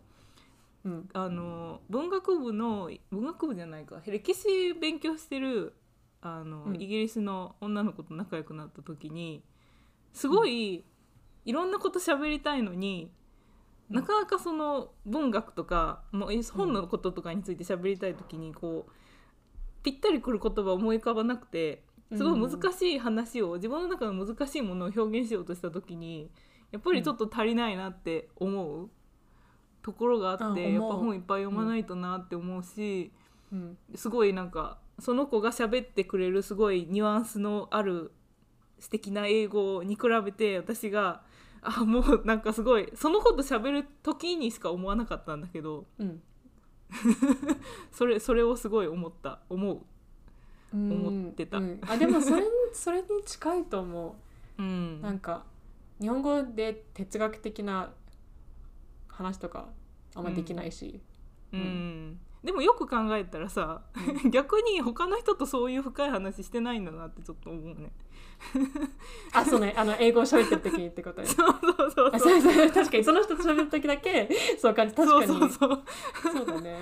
[0.83, 1.09] うん。
[1.13, 4.01] あの文学部の文学部じゃないか。
[4.05, 5.73] 歴史勉強してる
[6.21, 6.75] あの、うん。
[6.75, 9.43] イギリスの女の子と仲良くなった時に
[10.13, 10.83] すごい、
[11.45, 13.11] いろんなこと喋りたいのに
[13.89, 18.91] なかなかその文学とかもう本のこととかについて喋りたい時にこう
[19.81, 21.83] ぴったりくる言葉思い浮かばなくて
[22.15, 26.31] すごい難しい話を自分の中の難しいものを表現しようとした時に
[26.71, 28.89] やっぱりちょっと足りないなって思う
[29.81, 33.11] ところがあって、やっぱ本いっぱい読まないとなって思うし、
[33.51, 33.77] うん。
[33.95, 38.11] すごいなんかその子が喋ってくれるすごいニュアンスのある
[38.79, 41.23] 素敵な英語に比べて私が
[41.61, 46.21] あもうなんかすごいその子と喋る時にしか思わなかったんだけどうん。
[47.91, 49.81] それそれをすごい思った思う。
[50.73, 50.91] うん。
[50.91, 51.57] 思ってた。
[51.57, 51.79] うん。
[51.87, 54.15] あでもそれに それに近いと思
[54.57, 54.61] う。
[54.61, 54.65] う
[55.01, 55.43] なんん、か
[55.99, 57.91] 日本語で哲学的な
[59.07, 59.69] 話とか
[60.15, 60.99] あんまできないし、
[61.53, 62.19] うん。
[62.43, 63.81] でもよく考えたらさ、
[64.31, 67.91] 逆に他の人とそういう深い話してないんだなってちょっと思うね。
[69.33, 69.73] あそうね。
[69.75, 71.27] あの英語を喋ってる時にってことね。
[71.27, 72.41] そうそうそうあそう。
[72.41, 72.69] そうそう。
[72.71, 74.95] 確かにその人と喋る時だけそう感じ。
[74.95, 75.27] 確かに。
[75.27, 75.83] そうそうそう。
[76.33, 76.79] そうだね。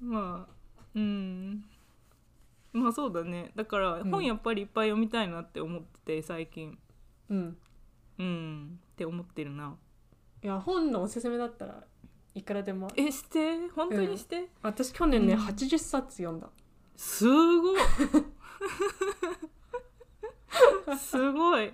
[0.00, 0.59] まあ
[0.94, 1.64] うん。
[2.72, 3.52] まあそうだね。
[3.56, 4.10] だからうん。
[4.10, 6.78] 本やっぱりいっぱい読みたいなって思ってて最近。
[7.28, 7.56] うん。
[8.18, 8.78] うん。
[8.92, 9.76] って思ってるな。
[10.42, 11.84] いや本のおすすめだったら
[12.34, 12.90] いくらでも。
[12.96, 13.68] えして？
[13.74, 15.40] 本当にして、私去年ね、うん。
[15.40, 16.48] 80冊読んだ。
[16.96, 17.80] すごい。
[20.98, 21.72] すごい。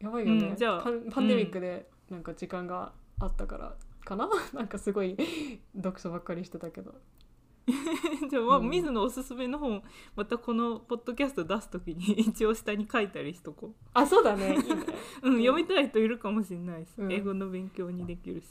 [0.00, 3.74] やばいよね、うんじゃあパンパンデミックでなんか時間があったから
[4.08, 5.16] かな、 なんかすごい
[5.76, 6.94] 読書ばっかりしてたけど。
[8.30, 8.70] じゃあ、まあうん。
[8.70, 9.82] 水野おすすめの本
[10.16, 13.74] またこのポッドキャスト出す時に 一応下に書いたりしとこ。
[13.92, 14.54] あそうだね。
[14.54, 14.64] いいね。
[15.22, 17.12] う、うんうん読みたい人いるかもしれないし、うん。
[17.12, 18.46] 英語の勉強にできるし。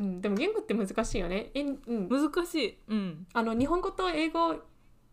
[0.00, 1.50] うん、でも言語って難しいよね。
[1.52, 2.78] え、うん、難しい。
[2.88, 3.26] うん。
[3.34, 4.56] あの日本語と英語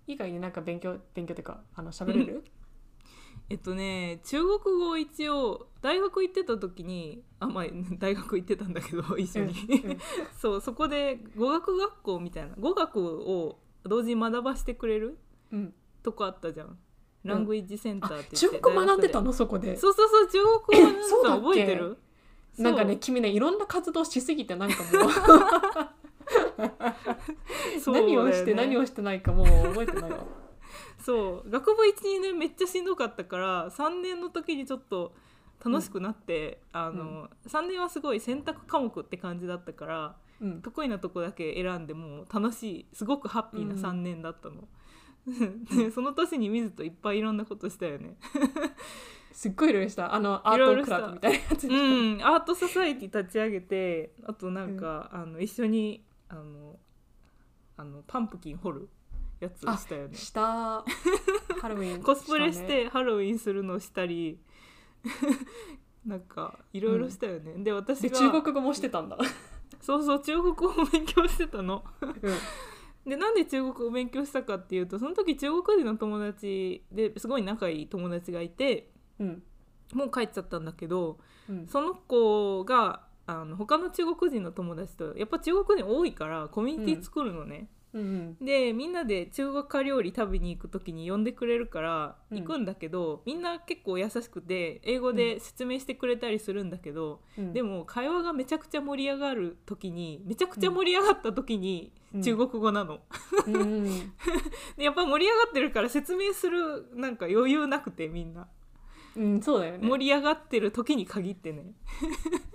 [0.08, 2.46] 以外になんか勉強勉強っていうかあの喋れる、
[3.50, 7.66] えっとね中国語を一応大学行ってた時にあまあ
[7.98, 9.92] 大学行ってたんだけど一緒に、うん。
[9.92, 9.98] う ん
[10.38, 15.18] そうそこで語学学校みたいな語学を同時に学ばしてくれる
[15.52, 16.78] うん、とこあったじゃん。
[17.24, 20.38] ラングイッジセンターって中国語学んでたのそこでそうそうそう中
[20.70, 21.98] 国語学んでた覚えてる
[22.58, 25.08] なんかね君ねいろんな活動しすぎてなんかも
[27.88, 30.20] う何をして何をしてないかもう覚えてないわ
[31.00, 35.14] そう学部12年めっちゃしんどかったから3年の時にちょっと
[35.64, 40.62] 楽しくなって、あの3年はすごい選択科目って感じだったからうん。
[40.62, 44.68] 得意なとこだけ選んでもう楽しいすごくハッピーな3年だったの。
[45.78, 48.18] でその年に水といっぱいいろんなことしたよね。
[49.32, 50.14] すっごいいろいろした。
[50.14, 51.68] あのアートクラブみたいなやつ。
[51.68, 56.80] うん、アートソサエティ立ち上げてあとなんか、あの一緒にあの
[57.78, 58.90] あのパンプキン掘る
[59.40, 60.16] やつしたよね。
[60.16, 60.42] した。
[61.62, 64.40] ハロウィンコスプレしてハロウィンするのしたり
[66.06, 69.18] なんかいろいろしたよね、で私でが中国語もしてたんだ、
[69.82, 71.84] そうそう中国語を勉強してたの。
[72.02, 72.10] うん。
[73.10, 79.44] でなんで中国語を勉強したかっていうとその時中国人の友達ですごい仲いい友達がいてうん。
[79.94, 81.18] もう帰っちゃったんだけど
[81.50, 81.68] うん。
[81.68, 92.40] その子があの他の中国人の友達とやっぱ中国人多いからコミュニティ作るのね、うんでみんなで中国家料理食べに行く時に呼んでくれるからうん。
[92.40, 97.54] 行くんだけど、みんな結構優しくて英語で説明してくれたりするんだけど、うん。
[97.54, 102.22] でも会話がめちゃくちゃ盛り上がる時にめちゃくちゃ盛り上がった時にうん。
[102.22, 103.00] 中国語なの。
[103.48, 103.86] うんうん。
[104.78, 108.48] でやっぱ盛り上がってるから説明するなんか余裕なくてみんな
[109.20, 109.86] うんそうだよね。
[109.86, 111.74] 盛り上がってる時に限ってね。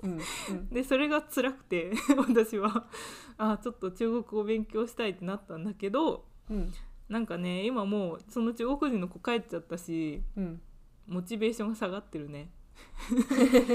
[0.02, 0.68] うんうん。
[0.70, 2.88] でそれが辛くて 私は。
[3.36, 6.72] あちょっと中国語を勉強したいってなったんだけどうん。
[7.10, 10.62] なんかね今もうその中国人の子帰っちゃったしうん。
[11.06, 12.50] モチベーションが下がってるね。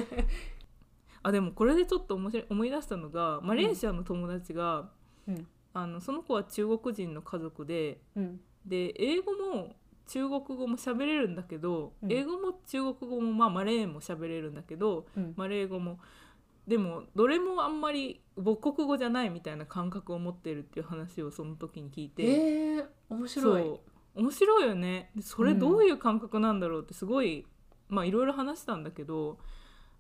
[1.22, 4.90] あでもこれでちょっと面白い思い出したのがマレーシアの友達が、
[5.28, 5.48] うん。
[5.74, 8.42] あのその子は中国人の家族でうん。
[8.66, 9.76] で英語も
[10.10, 12.12] 中国語も喋れるんだけど、うん。
[12.12, 15.34] 英語も中国語もまあマレーも喋れるんだけどうん。
[15.38, 16.00] マレー語も
[16.68, 23.80] でもどれもあんまり母国語じゃないみたいな感覚を持ってるっていう話をその時に聞いて、えー、面白い。
[24.16, 25.12] 面白いよね。
[25.16, 27.46] でそれどういう感覚なんだろうってすごい、
[27.88, 29.40] まあいろいろ話したんだけど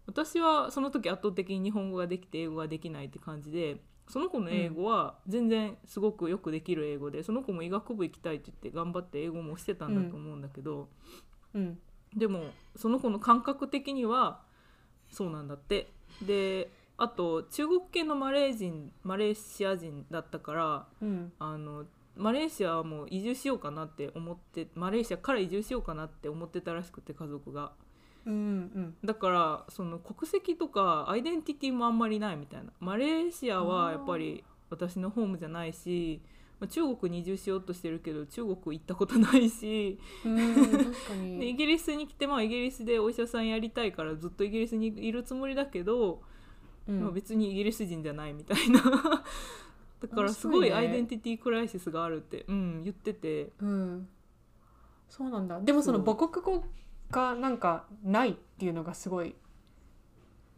[0.05, 3.77] 私はその時圧倒的に日本語ができて英語ができないって感じで
[4.09, 10.89] その子の英語は全然すごくよくできる英語で、その子も医学部行きたいって言って頑張って英語もしてたんだと思うんだけど、
[11.53, 11.79] うん
[12.15, 12.45] でも
[12.75, 14.41] その子の感覚的には
[15.11, 15.91] そうなんだって。
[16.23, 21.31] であと中国系のマレー人マレーシア人だったからうん。
[21.37, 27.71] あのマレーシアも移住しようかなって思ってマレーシアから移住しようかなって思ってたらしくて家族が
[28.25, 28.95] うんうん。
[29.03, 32.71] だからその国籍とかアイデンティティもあんまりないみたいな。
[32.79, 36.21] マレーシアはやっぱり私のホームじゃないし
[36.60, 46.21] まあ中国に移住しようとしてるけど中国行ったことないしうん確か でイにギリスに来てまあイギリスでお医者さんやりたいからずっとイギリスにいるつもりだけど、
[46.88, 47.01] うん。
[47.01, 48.82] まあ、別にイギリス人じゃないみたいな。
[50.01, 53.51] だからすごいアイデンティティクライシスがあるって、うん、言ってて。
[53.60, 54.08] うん。
[55.08, 55.60] そうなんだ。
[55.60, 56.63] でもその母国語
[57.11, 59.35] がなんかないっていうのがすごい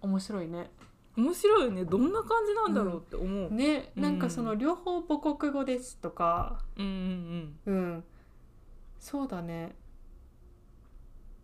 [0.01, 0.71] 面白いね。
[1.17, 1.85] 面白いよね。
[1.85, 3.49] どんな感じなんだろうって思う。
[3.49, 3.57] うん。
[3.57, 6.59] ねなんかその両方母国語ですとか。
[6.77, 8.03] うんうんうん。
[8.97, 9.75] そうだね。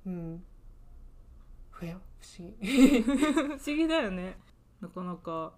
[0.05, 0.43] うん。
[1.71, 1.99] 不思
[2.61, 3.01] 議。
[3.03, 4.37] 不思議だよね。
[4.81, 5.53] なかなか。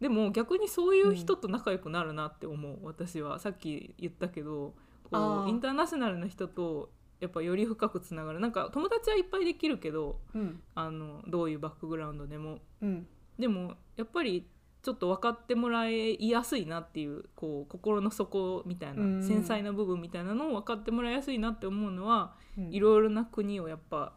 [0.00, 3.38] でも逆にそういう人と仲良くなるなって思う、私は。
[3.38, 4.74] さっき言ったけど
[5.10, 5.72] こうインター。
[5.72, 6.90] ナショナルな人と
[7.24, 8.40] やっぱより深くつながる。
[8.40, 10.60] なんか友達はいっぱいできるけどうん。
[10.74, 12.58] あのどういうバックグラウンドでも。
[12.82, 13.06] うん。
[13.38, 14.46] でもやっぱり
[14.82, 19.22] ちょっと分かってもらいやすいなっていうこう心の底みたいな、うん。
[19.22, 22.72] 繊細な部分みたいなのを分かってもらいやすいなって思うのは、うん。
[22.72, 24.12] いろいろな国をやっぱ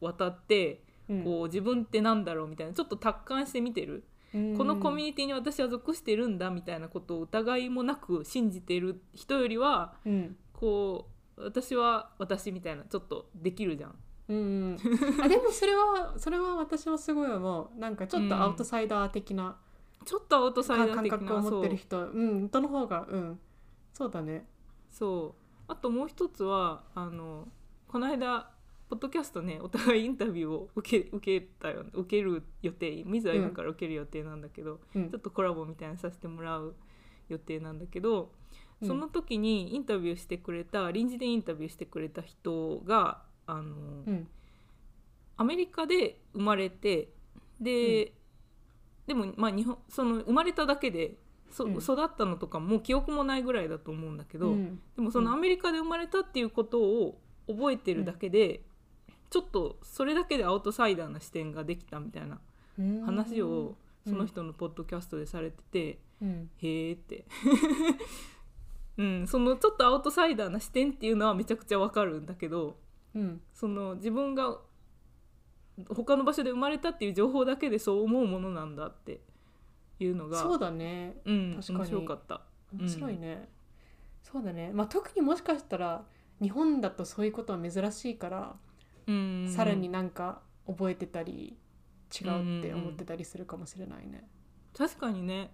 [0.00, 1.24] 渡ってうん。
[1.24, 10.36] こう自分ってなんだろうみたいなちょっと達観して見てる、このコミュニティに私は属してるんだみたいなことを疑いもなく信じてる人よりはうん。
[10.52, 13.94] こう私は私みたいなちょっとできるじゃん。
[14.28, 14.40] うんう
[14.74, 14.76] ん、
[15.22, 17.80] あでもそれはそれは私もすごい思う。
[17.80, 19.56] なんかちょっとアウトサイダー的な。
[20.04, 21.86] ちょっとアウトサイダー感的な覚を持ってるそう。
[21.86, 23.40] 人うんどの方がうん。
[23.94, 24.46] そうだね。
[24.90, 25.72] そう。
[25.72, 27.48] あともう一つはあの
[27.88, 28.50] この間
[28.88, 35.10] ポッドキャストねお互いインタビューを受け受けたよ受ける予定水は今から受ける予定なんだけど、うん。
[35.10, 36.74] ちょっとコラボみたいなのさせてもらう
[37.28, 38.28] 予定なんだけど、うん
[38.86, 43.74] その時にインタビューしてくれた臨時でインタビューしてくれた人があの、
[44.06, 44.28] うん。
[45.36, 47.08] アメリカで生まれて
[47.60, 48.12] で、
[49.06, 51.16] でもまあ日本その生まれただけで
[51.50, 51.78] そ、うん。
[51.78, 54.80] 育ったのとかもう記憶もないぐらいだと思うんだけど、うん。
[54.94, 55.38] でもそのうん。
[55.38, 58.62] アメリカで生まれたっていうことを覚えてるだけで、
[59.30, 62.38] ちょっとそれだけでアウトサイダーな視点ができたみたいな
[62.78, 63.00] うん。
[63.02, 64.12] 話をうん。
[64.12, 66.50] その人のポッドキャストでされてて、うん。
[66.58, 67.24] へーって。
[68.98, 72.76] うん、そのちょっとアウトサイダーな視点っていうのはめちゃくちゃわかるんだけど
[73.14, 73.40] うん。
[73.54, 74.58] その自分が
[75.88, 79.20] 他の場所で生まれたっていう情報だけでそう思うものなんだって
[80.00, 81.16] いうのがそうだね。
[81.24, 81.78] うん、確かに。
[81.78, 82.42] 面白かった。
[82.76, 83.48] 面白いね、
[84.22, 84.72] そうだね。
[84.74, 86.04] まあ特にもしかしたら
[86.42, 88.56] 日本だとそういうことは珍しいから、
[89.06, 91.56] うん、さらになんか覚えてたり
[92.14, 94.28] 違うって思ってたりするかもしれないね、
[94.76, 95.50] 確かにね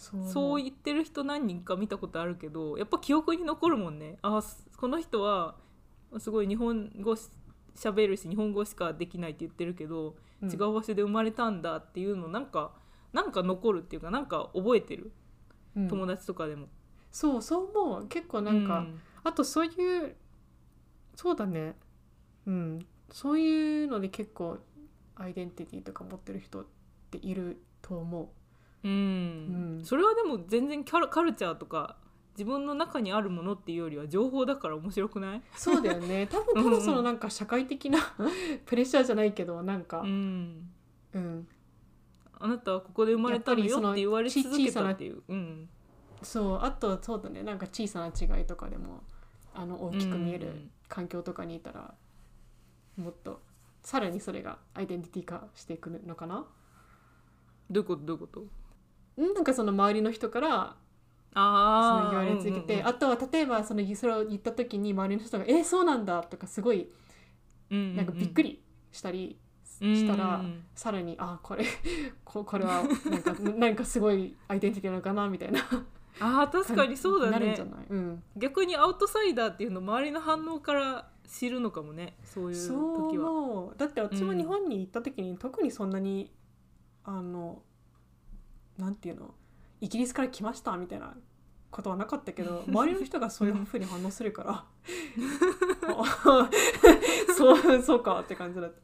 [0.00, 4.16] そう言ってる人何人か見たことあるけどやっぱ記憶に残るもんね。
[4.22, 5.56] あすこの人は
[6.18, 7.28] すごい日本語し
[7.76, 10.50] 喋るし日本語しかできないって言ってるけど、うん。
[10.50, 12.72] 違う場所で生まれたんだっていうのなんか
[13.12, 15.12] なんか残るっていうかなんか覚えてる、
[15.76, 15.88] うん。
[15.88, 16.68] 友達とかでも。
[17.12, 18.08] そうそう思う。
[18.08, 19.00] 結構なんか、うん。
[19.22, 19.68] あとそうい
[20.04, 20.16] う
[21.14, 21.76] そうだね。
[22.46, 22.86] うん。
[23.10, 24.58] そういうので結構
[25.16, 26.66] アイデンティティとか持ってる人っ
[27.10, 28.28] ていると思う
[28.88, 28.90] ん
[29.78, 29.84] うん。
[29.84, 31.96] それはでも全然キャラカルチャーとか
[32.32, 35.38] 自分の中にあるものっていうよりは情報だから面白くない？
[35.38, 36.26] うそうだよね。
[36.32, 37.98] 多分ただそのなんか社会的な
[38.64, 40.00] プレッシャーじゃないけどなんか。
[40.00, 40.70] うん。
[41.12, 41.48] うん。
[42.38, 45.22] あなたはここで生まれたのよって言われ続けたっていう。
[45.28, 45.68] うん。
[46.22, 47.42] そうあとそうだね。
[47.42, 49.02] なんか小さな違いとかでも
[49.54, 51.94] あの大きく見える環境とかにいたら
[52.96, 53.42] もっと
[53.82, 56.46] さらにそれがアイデンティティ化していくのかな？
[57.70, 58.04] どういうこと？
[58.04, 58.40] どういうこと？
[58.40, 58.50] うん
[59.16, 60.76] なんかその周りの人から
[61.32, 66.90] そああの言われ続けて、うんうんうんあとは例えばそのそれを言った時に周りの人が「えーそうなんだ」とかすごい
[67.70, 69.38] なんかびっくりしたり
[69.80, 71.64] したら、うんうんさらに「あこれ
[72.24, 75.60] ここれはなんか なんかすごいアイデンティティなのかな」みたいな。
[76.18, 77.32] あー確かにそうだね。
[77.32, 83.72] なるんじゃない、うん、逆にアウトサイダーっていうの周りの反応から知るのかもねそういう時は。
[83.76, 86.30] だって私もうん日本に行った時に、特にそんなに
[87.04, 87.62] あの
[88.80, 89.34] なんていうの？
[89.80, 91.14] イギリスから来ましたみたいな
[91.70, 94.64] ことはなかったけど 周りの人がそういうふうに反応するから。
[95.88, 96.50] あ
[97.36, 98.78] そうそうかって感じだった。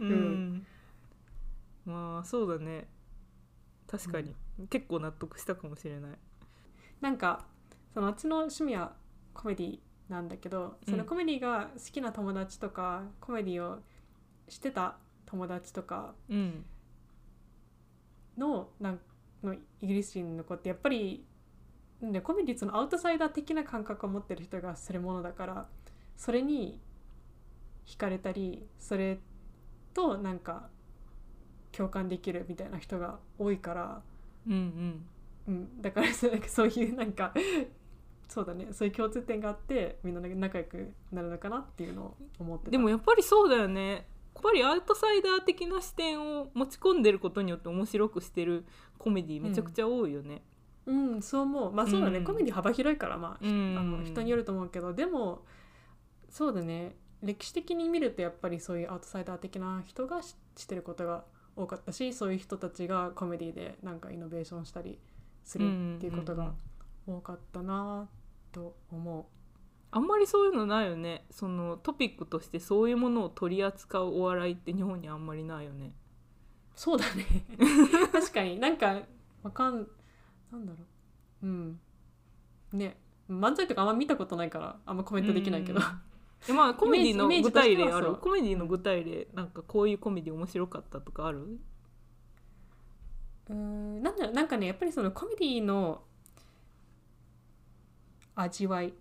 [0.00, 0.66] うん、
[1.84, 2.88] まあそうだね。
[3.86, 4.36] 確かに、
[4.68, 6.18] 結構納得したかもしれない。
[7.00, 7.44] なんか
[7.92, 8.94] そのあっちの趣味は
[9.34, 13.82] コメディなんだけどそのコメディが好きな友達とか、コメディを
[14.48, 14.96] してた
[15.26, 16.64] 友達とかうん。
[18.36, 19.00] のなん
[19.42, 21.24] のイギリス人の子ってやっぱり
[22.02, 25.66] でコメディそのアウトサイダー的な感覚を持ってる人がするものだから
[26.16, 26.80] それに
[27.86, 29.18] 惹かれたりそれ
[29.92, 30.68] となんか
[31.72, 34.02] 共感できるみたいな人が多いから、
[34.46, 35.06] うんうん。
[35.48, 37.32] うん、だからそういうなんか
[38.28, 42.70] そうだねそういう共通点があってみんな仲良くなるのかなっていうのを思ってた。
[42.70, 44.06] でもやっぱりそうだよね
[44.40, 48.64] ぱりアウトサイダー的な視点を持ち込んでることによって面白くしてる
[48.98, 50.42] コメディめちゃくちゃ多いよね。
[50.86, 51.72] うんそう思う。
[51.72, 52.24] まあそうだね、うん。
[52.24, 55.44] コメディ幅広いからまあ、うんあの人によると思うけどでも
[56.28, 56.96] そうだね。
[57.22, 61.24] 歴史的に見るとやっぱりそういうアウトサイダー的な人がししてることが
[61.56, 64.98] 多かったしそういう人たちがコメディでなんかイノベーションしたり
[65.44, 66.54] するっていうことが
[67.06, 68.08] 多かったな
[68.52, 69.28] と思
[69.92, 71.24] あんまりそういうのないよね。
[71.30, 75.86] そのトピックとしてそういうものを取り扱うお笑いって日本にあんまりないよね。
[75.86, 75.90] う
[76.76, 77.24] そうだね。
[78.12, 78.58] 確かに。
[78.60, 79.00] なんか
[79.42, 79.88] わかん
[80.52, 80.78] なんだろ
[81.42, 81.46] う。
[81.46, 81.80] うん。
[82.72, 82.96] ね。
[83.28, 85.84] 漫才とかあんま見たことないからあんまコメントできないけど、うん
[86.48, 88.14] えまあコメディの具体例ある？
[88.16, 91.60] コメディの具体例なんかこういうコメディ面白かったとかある？
[93.50, 94.34] うーんなんだろう。
[94.34, 96.02] なんかねやっぱりそのコメディの
[98.34, 98.94] 味わい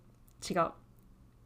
[0.48, 0.72] 違う。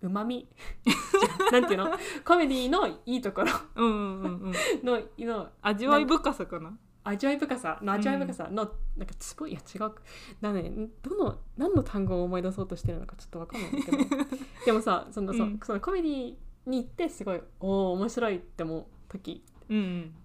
[0.02, 0.48] うまみ？
[1.52, 1.92] なんていうの？
[2.26, 3.52] コメディのいいところ。
[3.76, 4.54] うんうんうんうん。
[4.84, 6.78] のの味わい深さかな？
[7.06, 7.80] 味わい深さ？
[7.82, 8.48] の味わい深さ？
[8.50, 9.94] の、なんかすごいいや違う。
[10.42, 10.72] なのね
[11.02, 13.98] どの何の単語を思い出そうとしてるのかちょっとわかんないんだけど。
[14.66, 15.60] でもさその,、そうん。
[15.64, 16.36] そのコメディ
[16.66, 19.44] に行ってすごいおお面白いって思う時。
[19.70, 20.16] うんうん。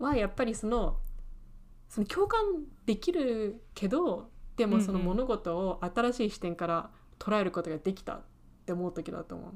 [0.00, 0.98] はやっぱりその
[1.88, 2.40] その共感
[2.86, 6.90] できるけどでもその物事を新しい視点から
[7.20, 8.20] 捉えることができたっ
[8.66, 9.52] て思う時だと思う。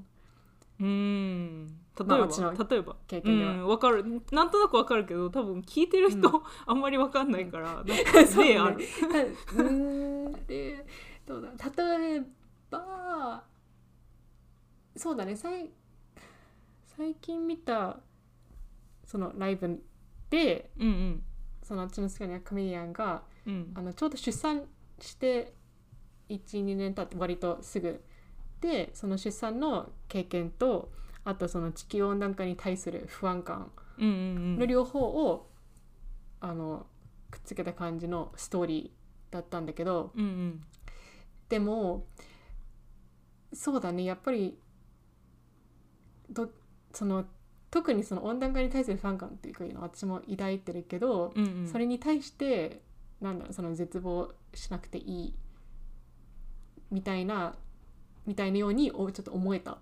[0.81, 1.71] うーん例
[2.05, 2.93] えば、まあ例えば？
[2.93, 3.53] う経験では。
[3.53, 4.05] んわかる。
[4.33, 8.77] なんとなくわかるけど多分聞いてる人、うんあんまりわかんないから、 なんかそう例ある。
[8.79, 8.85] ね
[9.55, 10.47] うーん。
[10.47, 10.87] で
[11.27, 11.85] どうだ？
[11.99, 12.23] 例え
[12.71, 13.45] ば
[14.97, 15.35] そうだね。
[15.37, 15.71] 最
[16.87, 18.01] 最近見た
[19.05, 19.83] そのライブ
[20.31, 21.23] でうんうん。
[21.63, 23.73] そのあっちの好きなコメディアンがうん。
[23.75, 24.65] あのちょうど出産
[25.01, 25.55] して
[26.29, 28.03] 12年経って割とすぐ。
[28.61, 30.91] でその出産の経験と
[31.25, 35.51] あとその地球温暖化に対する不安感の両方を、
[36.41, 36.87] あの
[37.31, 40.65] くっつけた感じのストーリーだったんだけどうんうん
[41.49, 42.07] でも
[43.53, 44.05] そうだね。
[44.05, 44.59] やっぱり
[46.31, 46.49] ど
[46.93, 47.25] その
[47.71, 51.69] 特にその温暖化に対する不安感っていうかいうのは私も抱いてるけど、うんうん。
[51.69, 52.83] それに対して
[53.21, 55.35] なんだろうその絶望しなくていい
[56.95, 57.57] みたいな
[58.25, 59.79] みたいなようにおちょっと思えた、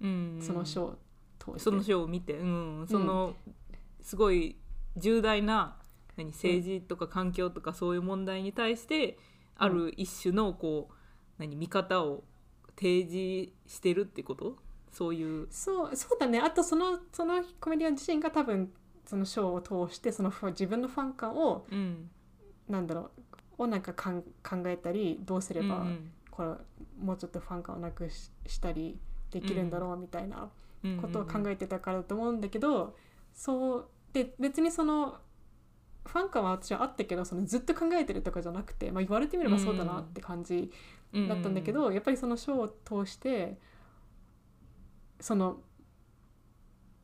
[0.00, 0.36] うん。
[0.36, 0.98] うんそのショーを
[1.38, 1.60] 通して。
[1.60, 3.36] そのショーを見て、うん、その、
[4.00, 4.56] すごい
[4.96, 5.76] 重大な
[6.16, 9.18] 何政治とか環境とかそういう問題に対して
[9.56, 10.94] ある一種のこう
[11.38, 12.24] 何見方を
[12.74, 14.56] 提示してるってこと？
[14.90, 15.46] そういう。
[15.50, 16.40] そうそうだね。
[16.40, 18.72] あとそのそのコメディアン自身が多分
[19.04, 22.10] そのショーを通してその自分のファン感をうん。
[22.68, 23.10] なんだろ
[23.58, 26.48] うをなんかかん考えたりどうすれば、うんこれ
[27.02, 28.98] もうちょっとファン感をなくししたり
[29.30, 30.50] できるんだろうみたいな
[30.84, 32.94] うんことを考えてたからだと思うんだけど、
[33.32, 35.16] そうで別にその
[36.04, 40.70] ファン感は私はあったけどそのずっと考えてるとかじゃなくて、まあ、言われてみればそうだなって感じ
[41.12, 43.56] だったんだけど、やっぱりそのショーを通して
[45.18, 45.56] その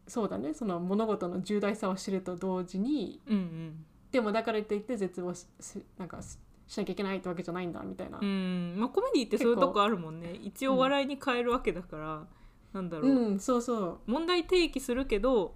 [0.07, 3.85] そうだねその物事の重大さを知ると同時にうんうん。
[4.13, 6.21] でもだからといって絶望ししなんか
[6.67, 8.19] ししなきゃいけないってわけじゃないんだみたいな。
[8.21, 8.25] う。
[8.25, 8.75] ん。
[8.77, 10.35] まあ、コメディってそういうとこあるもんね。
[10.43, 12.27] 一応笑いに変えるわけだから、
[12.73, 13.99] なんだろう、うん、そうそう。
[14.07, 15.55] 問題提起するけど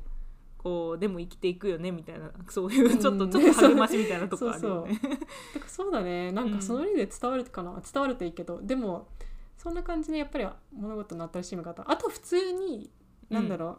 [0.58, 2.98] こうでも生きていくよねみたいなそういううん。
[2.98, 4.94] ちょっと、ちょっと励ましみたいなとこあるよね。
[5.00, 5.16] だか
[5.60, 6.32] らそうだね。
[6.32, 9.08] なんかその例で伝わるかな、伝わるといいけどでも
[9.56, 12.90] そんな感じでやっぱり物事の新しい見方あと普通に
[13.30, 13.78] なんだろ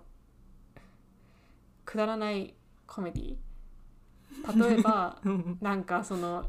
[0.75, 0.79] う、
[1.85, 2.55] くだらない
[2.85, 3.37] コメディ。
[4.69, 5.57] 例えば うん。
[5.61, 6.45] なんかその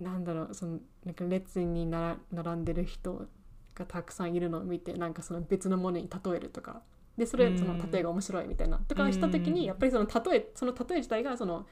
[0.00, 3.26] なんだろうそのなんか列になら並んでる人
[3.74, 6.82] がたくさんいるのを見てなんかその別のものに例えるとか。
[7.16, 7.58] でそれうん。
[7.58, 8.78] その例えが面白いみたいな。
[8.78, 9.54] とかした時うん。
[9.54, 11.66] にやっぱりその例えその例え自体がその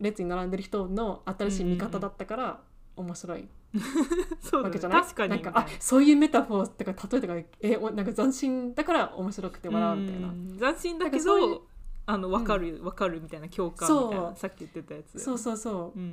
[0.00, 2.60] 列に並んでる人の新しい見方だったから
[2.96, 3.48] 面白い。
[4.42, 4.68] そうだね。
[4.68, 5.30] わけじゃない、確かに。
[5.30, 10.28] なんかあそういうメタフォーとか例えとかえおなんか斬新だから面白くて笑うみたいな。
[10.28, 10.58] うん。
[10.58, 11.66] 斬新だけど
[12.04, 15.20] あの分かる分かるみたいな共感みたいなさっき言ってたやつ。
[15.20, 15.98] そうそうそう。
[15.98, 16.04] う、う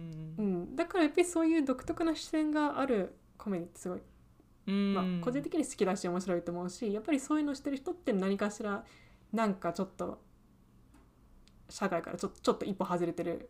[0.41, 0.63] ん。
[0.63, 4.01] ん、だからやっぱりそういう独特な視点があるコメディってすごい
[4.67, 4.93] うん。
[4.93, 8.83] まあ、個人的に好きだし面白いと思うしやっぱりそういうのしてる人って何かしら
[9.33, 10.21] なんかちょっと
[11.69, 13.49] 社会からちょちょっと一歩外れてる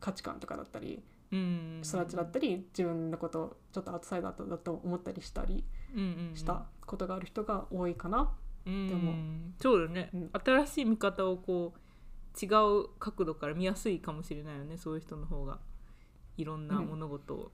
[0.00, 1.82] 価値観とかだったりうん。
[1.84, 5.64] 育ちだったり自分のことをちょっとアウトサイダーだと思ったりしたり
[5.94, 6.36] うんうんうん。
[6.36, 8.30] したことがある人が多いかな。
[8.68, 8.88] うん。
[8.88, 9.14] でも。
[9.60, 10.30] そうだね、うん。
[10.44, 15.58] 新しい見方をこう違う角度から見やすいかもしれないよねそういう人の方が。
[16.36, 17.50] いろんな物事を。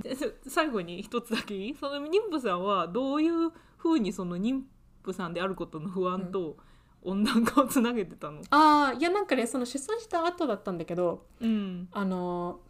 [0.00, 4.60] でそ最後に一つだけいいその妊婦さんはどういうふうにその妊
[5.02, 6.56] 婦さんであることの不安と
[7.02, 11.88] 温暖化をつなげてたの、ああいやなんかねその出産した後だったんだけどうん。
[11.92, 12.60] あの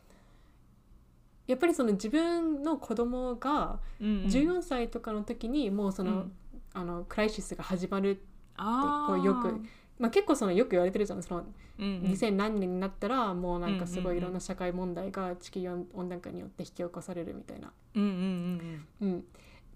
[1.47, 6.33] やっぱりその自分の子供がうんうん、14歳とかの時にもうその,、うん
[6.77, 8.22] あのクライシスが始まる、
[8.57, 9.16] あー。
[9.16, 9.61] こうよく
[9.99, 11.22] まあ、結構そのよく言われてるじゃん。
[11.22, 11.47] その
[11.79, 12.12] うんうん。
[12.12, 17.72] 2000何年になったらもうなんかすごうんうんうんいいろんな社会問題が地球温暖化によって引き起こされるみたいな。
[17.95, 19.24] うんうんうんうん、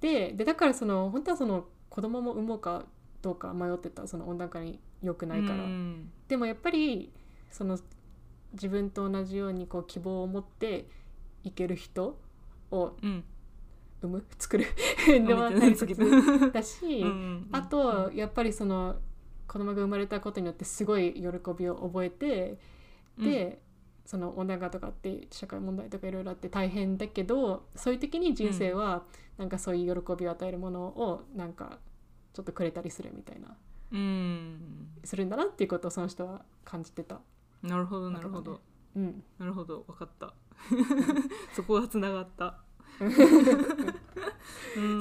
[0.01, 2.84] ででだからその本当はその子供も産もうか
[3.22, 5.64] どうか迷ってたその温暖化に良くうんないから。
[5.64, 7.12] うんでもやっぱり
[7.51, 7.78] その
[8.53, 10.86] 自分と同じようにこう希望を持って
[11.44, 12.18] いける人
[12.70, 13.24] をうん
[14.03, 14.24] 産む？
[14.38, 14.66] 作る？
[15.09, 18.96] うんのは大切だし、うんうんあとやっぱりその
[19.46, 21.22] 子供が生まれたことによってすごい喜
[21.59, 22.59] びを覚えて
[23.18, 23.61] で、
[24.07, 29.05] その温暖化とかって社会問題とかいろいろあって大変だけどそういう時に人生は
[29.38, 31.78] なんかそういう喜びを与えるものをなんか
[32.32, 33.57] ちょっとくれたりするみたいな。
[33.92, 34.88] うん。
[35.05, 37.20] するんだなっていうことをその人は感じてた。
[37.62, 38.61] なるほどなるほど。
[38.96, 39.22] うん。
[39.38, 39.84] なるほど。
[39.88, 40.34] 分かった。
[41.55, 42.46] そこがつながった。
[42.46, 42.55] ん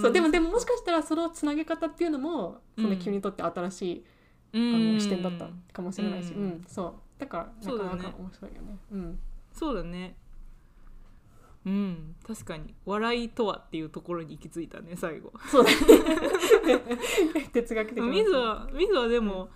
[0.02, 4.06] そうでもでももしかしたらそのつなげ方っていうのもその君にとって新しい、
[4.54, 6.48] あの視点だったかもしれないし、ううん。
[6.48, 6.94] んそう。
[7.20, 8.78] だからなかなか面白いよね。
[8.92, 9.20] うん。
[9.52, 10.16] そうだね。
[11.66, 12.16] うん。
[12.26, 12.74] 確かに。
[12.86, 15.34] 笑いとはっていうところに行き着いたね最後。
[15.52, 15.78] そうだね。
[17.52, 18.06] 哲学的な。
[18.06, 19.50] 水は水はでも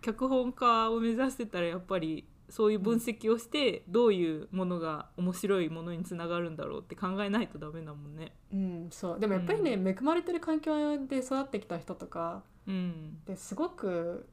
[0.00, 8.32] 脚本家を目指してたらやっぱりそういう分析をしてどういうものが面白いものにつながるんだろうって考えないとダメだもんね。
[8.52, 9.20] うん、そう。
[9.20, 10.74] でもやっぱりね、恵まれてる環境
[11.06, 13.18] で育ってきた人とかうん。
[13.24, 14.28] ですごく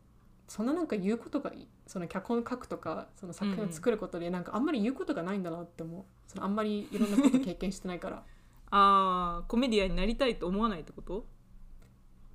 [0.48, 1.52] そんななんか言うことが
[1.86, 6.04] その脚本書くとかその作品を作ることでなんかあんまり言うことがないんだなって思う。
[6.26, 8.24] そのあんまりいろんなこと経験してないから。
[8.72, 11.26] あーコメディアンになりたいと思わないってこと？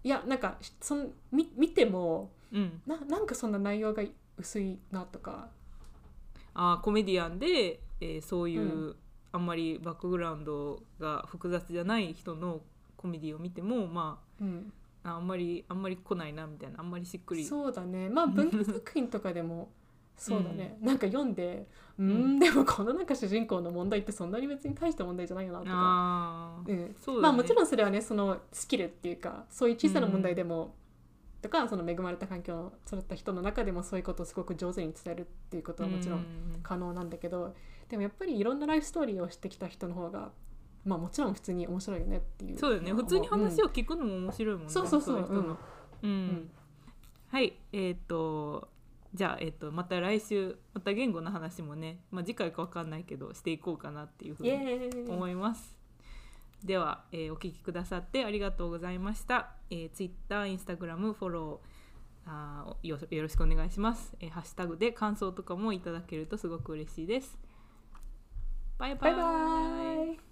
[0.05, 2.83] いやなんかそのみ見てもうん。
[2.87, 4.03] ななんかそんな内容が
[4.39, 5.51] 薄いなとか
[6.55, 8.97] あーコメディアンで、えーそういう、う
[9.33, 12.61] あんまりバックグラウンドが複雑じゃない人の
[12.97, 14.73] コメディを見てもまうん。
[15.05, 17.45] ああんまりあんまり来ないなみたいなあんまりしっくり。
[17.45, 18.09] そうだね。
[18.09, 19.71] まあ 文学作品とかでも
[20.17, 21.67] そうだね、なんか読んで
[21.99, 26.95] うーんでもこのなんか主人公の問題ってそんなに別に大した問題じゃないよなとか、うん。
[26.97, 27.23] そうだね。
[27.23, 30.77] まあもちろんそれはねそのスキルっていうかそういう小さな問題でも、
[31.43, 36.25] とかその恵まれた環境の育った人の中でもそういうことをすごく上手に伝えるっていうことはもちろん
[36.63, 37.55] 可能なんだけど、
[37.89, 40.31] でもやっぱりいろんなライフストーリーを知ってきた人の方が
[40.85, 42.93] まあもちろん普通に面白いよねっていうそうだよね。
[42.93, 45.21] 普通に話を聞くのも面白いもんね、そうそうそう。
[45.21, 45.59] い人の
[46.03, 46.51] うん、ん。
[47.29, 47.59] はい。
[47.73, 48.69] えっ、と
[49.13, 55.82] じゃあ、えっとまた来週また言語の話もね、まあ、次回か分かんないけどしていこうかなっていうふうに思います。
[56.67, 59.51] では、えーお聞きくださってありがとうございました。
[59.71, 61.69] えー、Twitter、Instagram フォロー
[62.25, 67.39] あーよよろしくお願いします、えーハッシュタグで感想とかもいただけるとすごく嬉しいです。
[68.79, 70.32] バイバイバイバ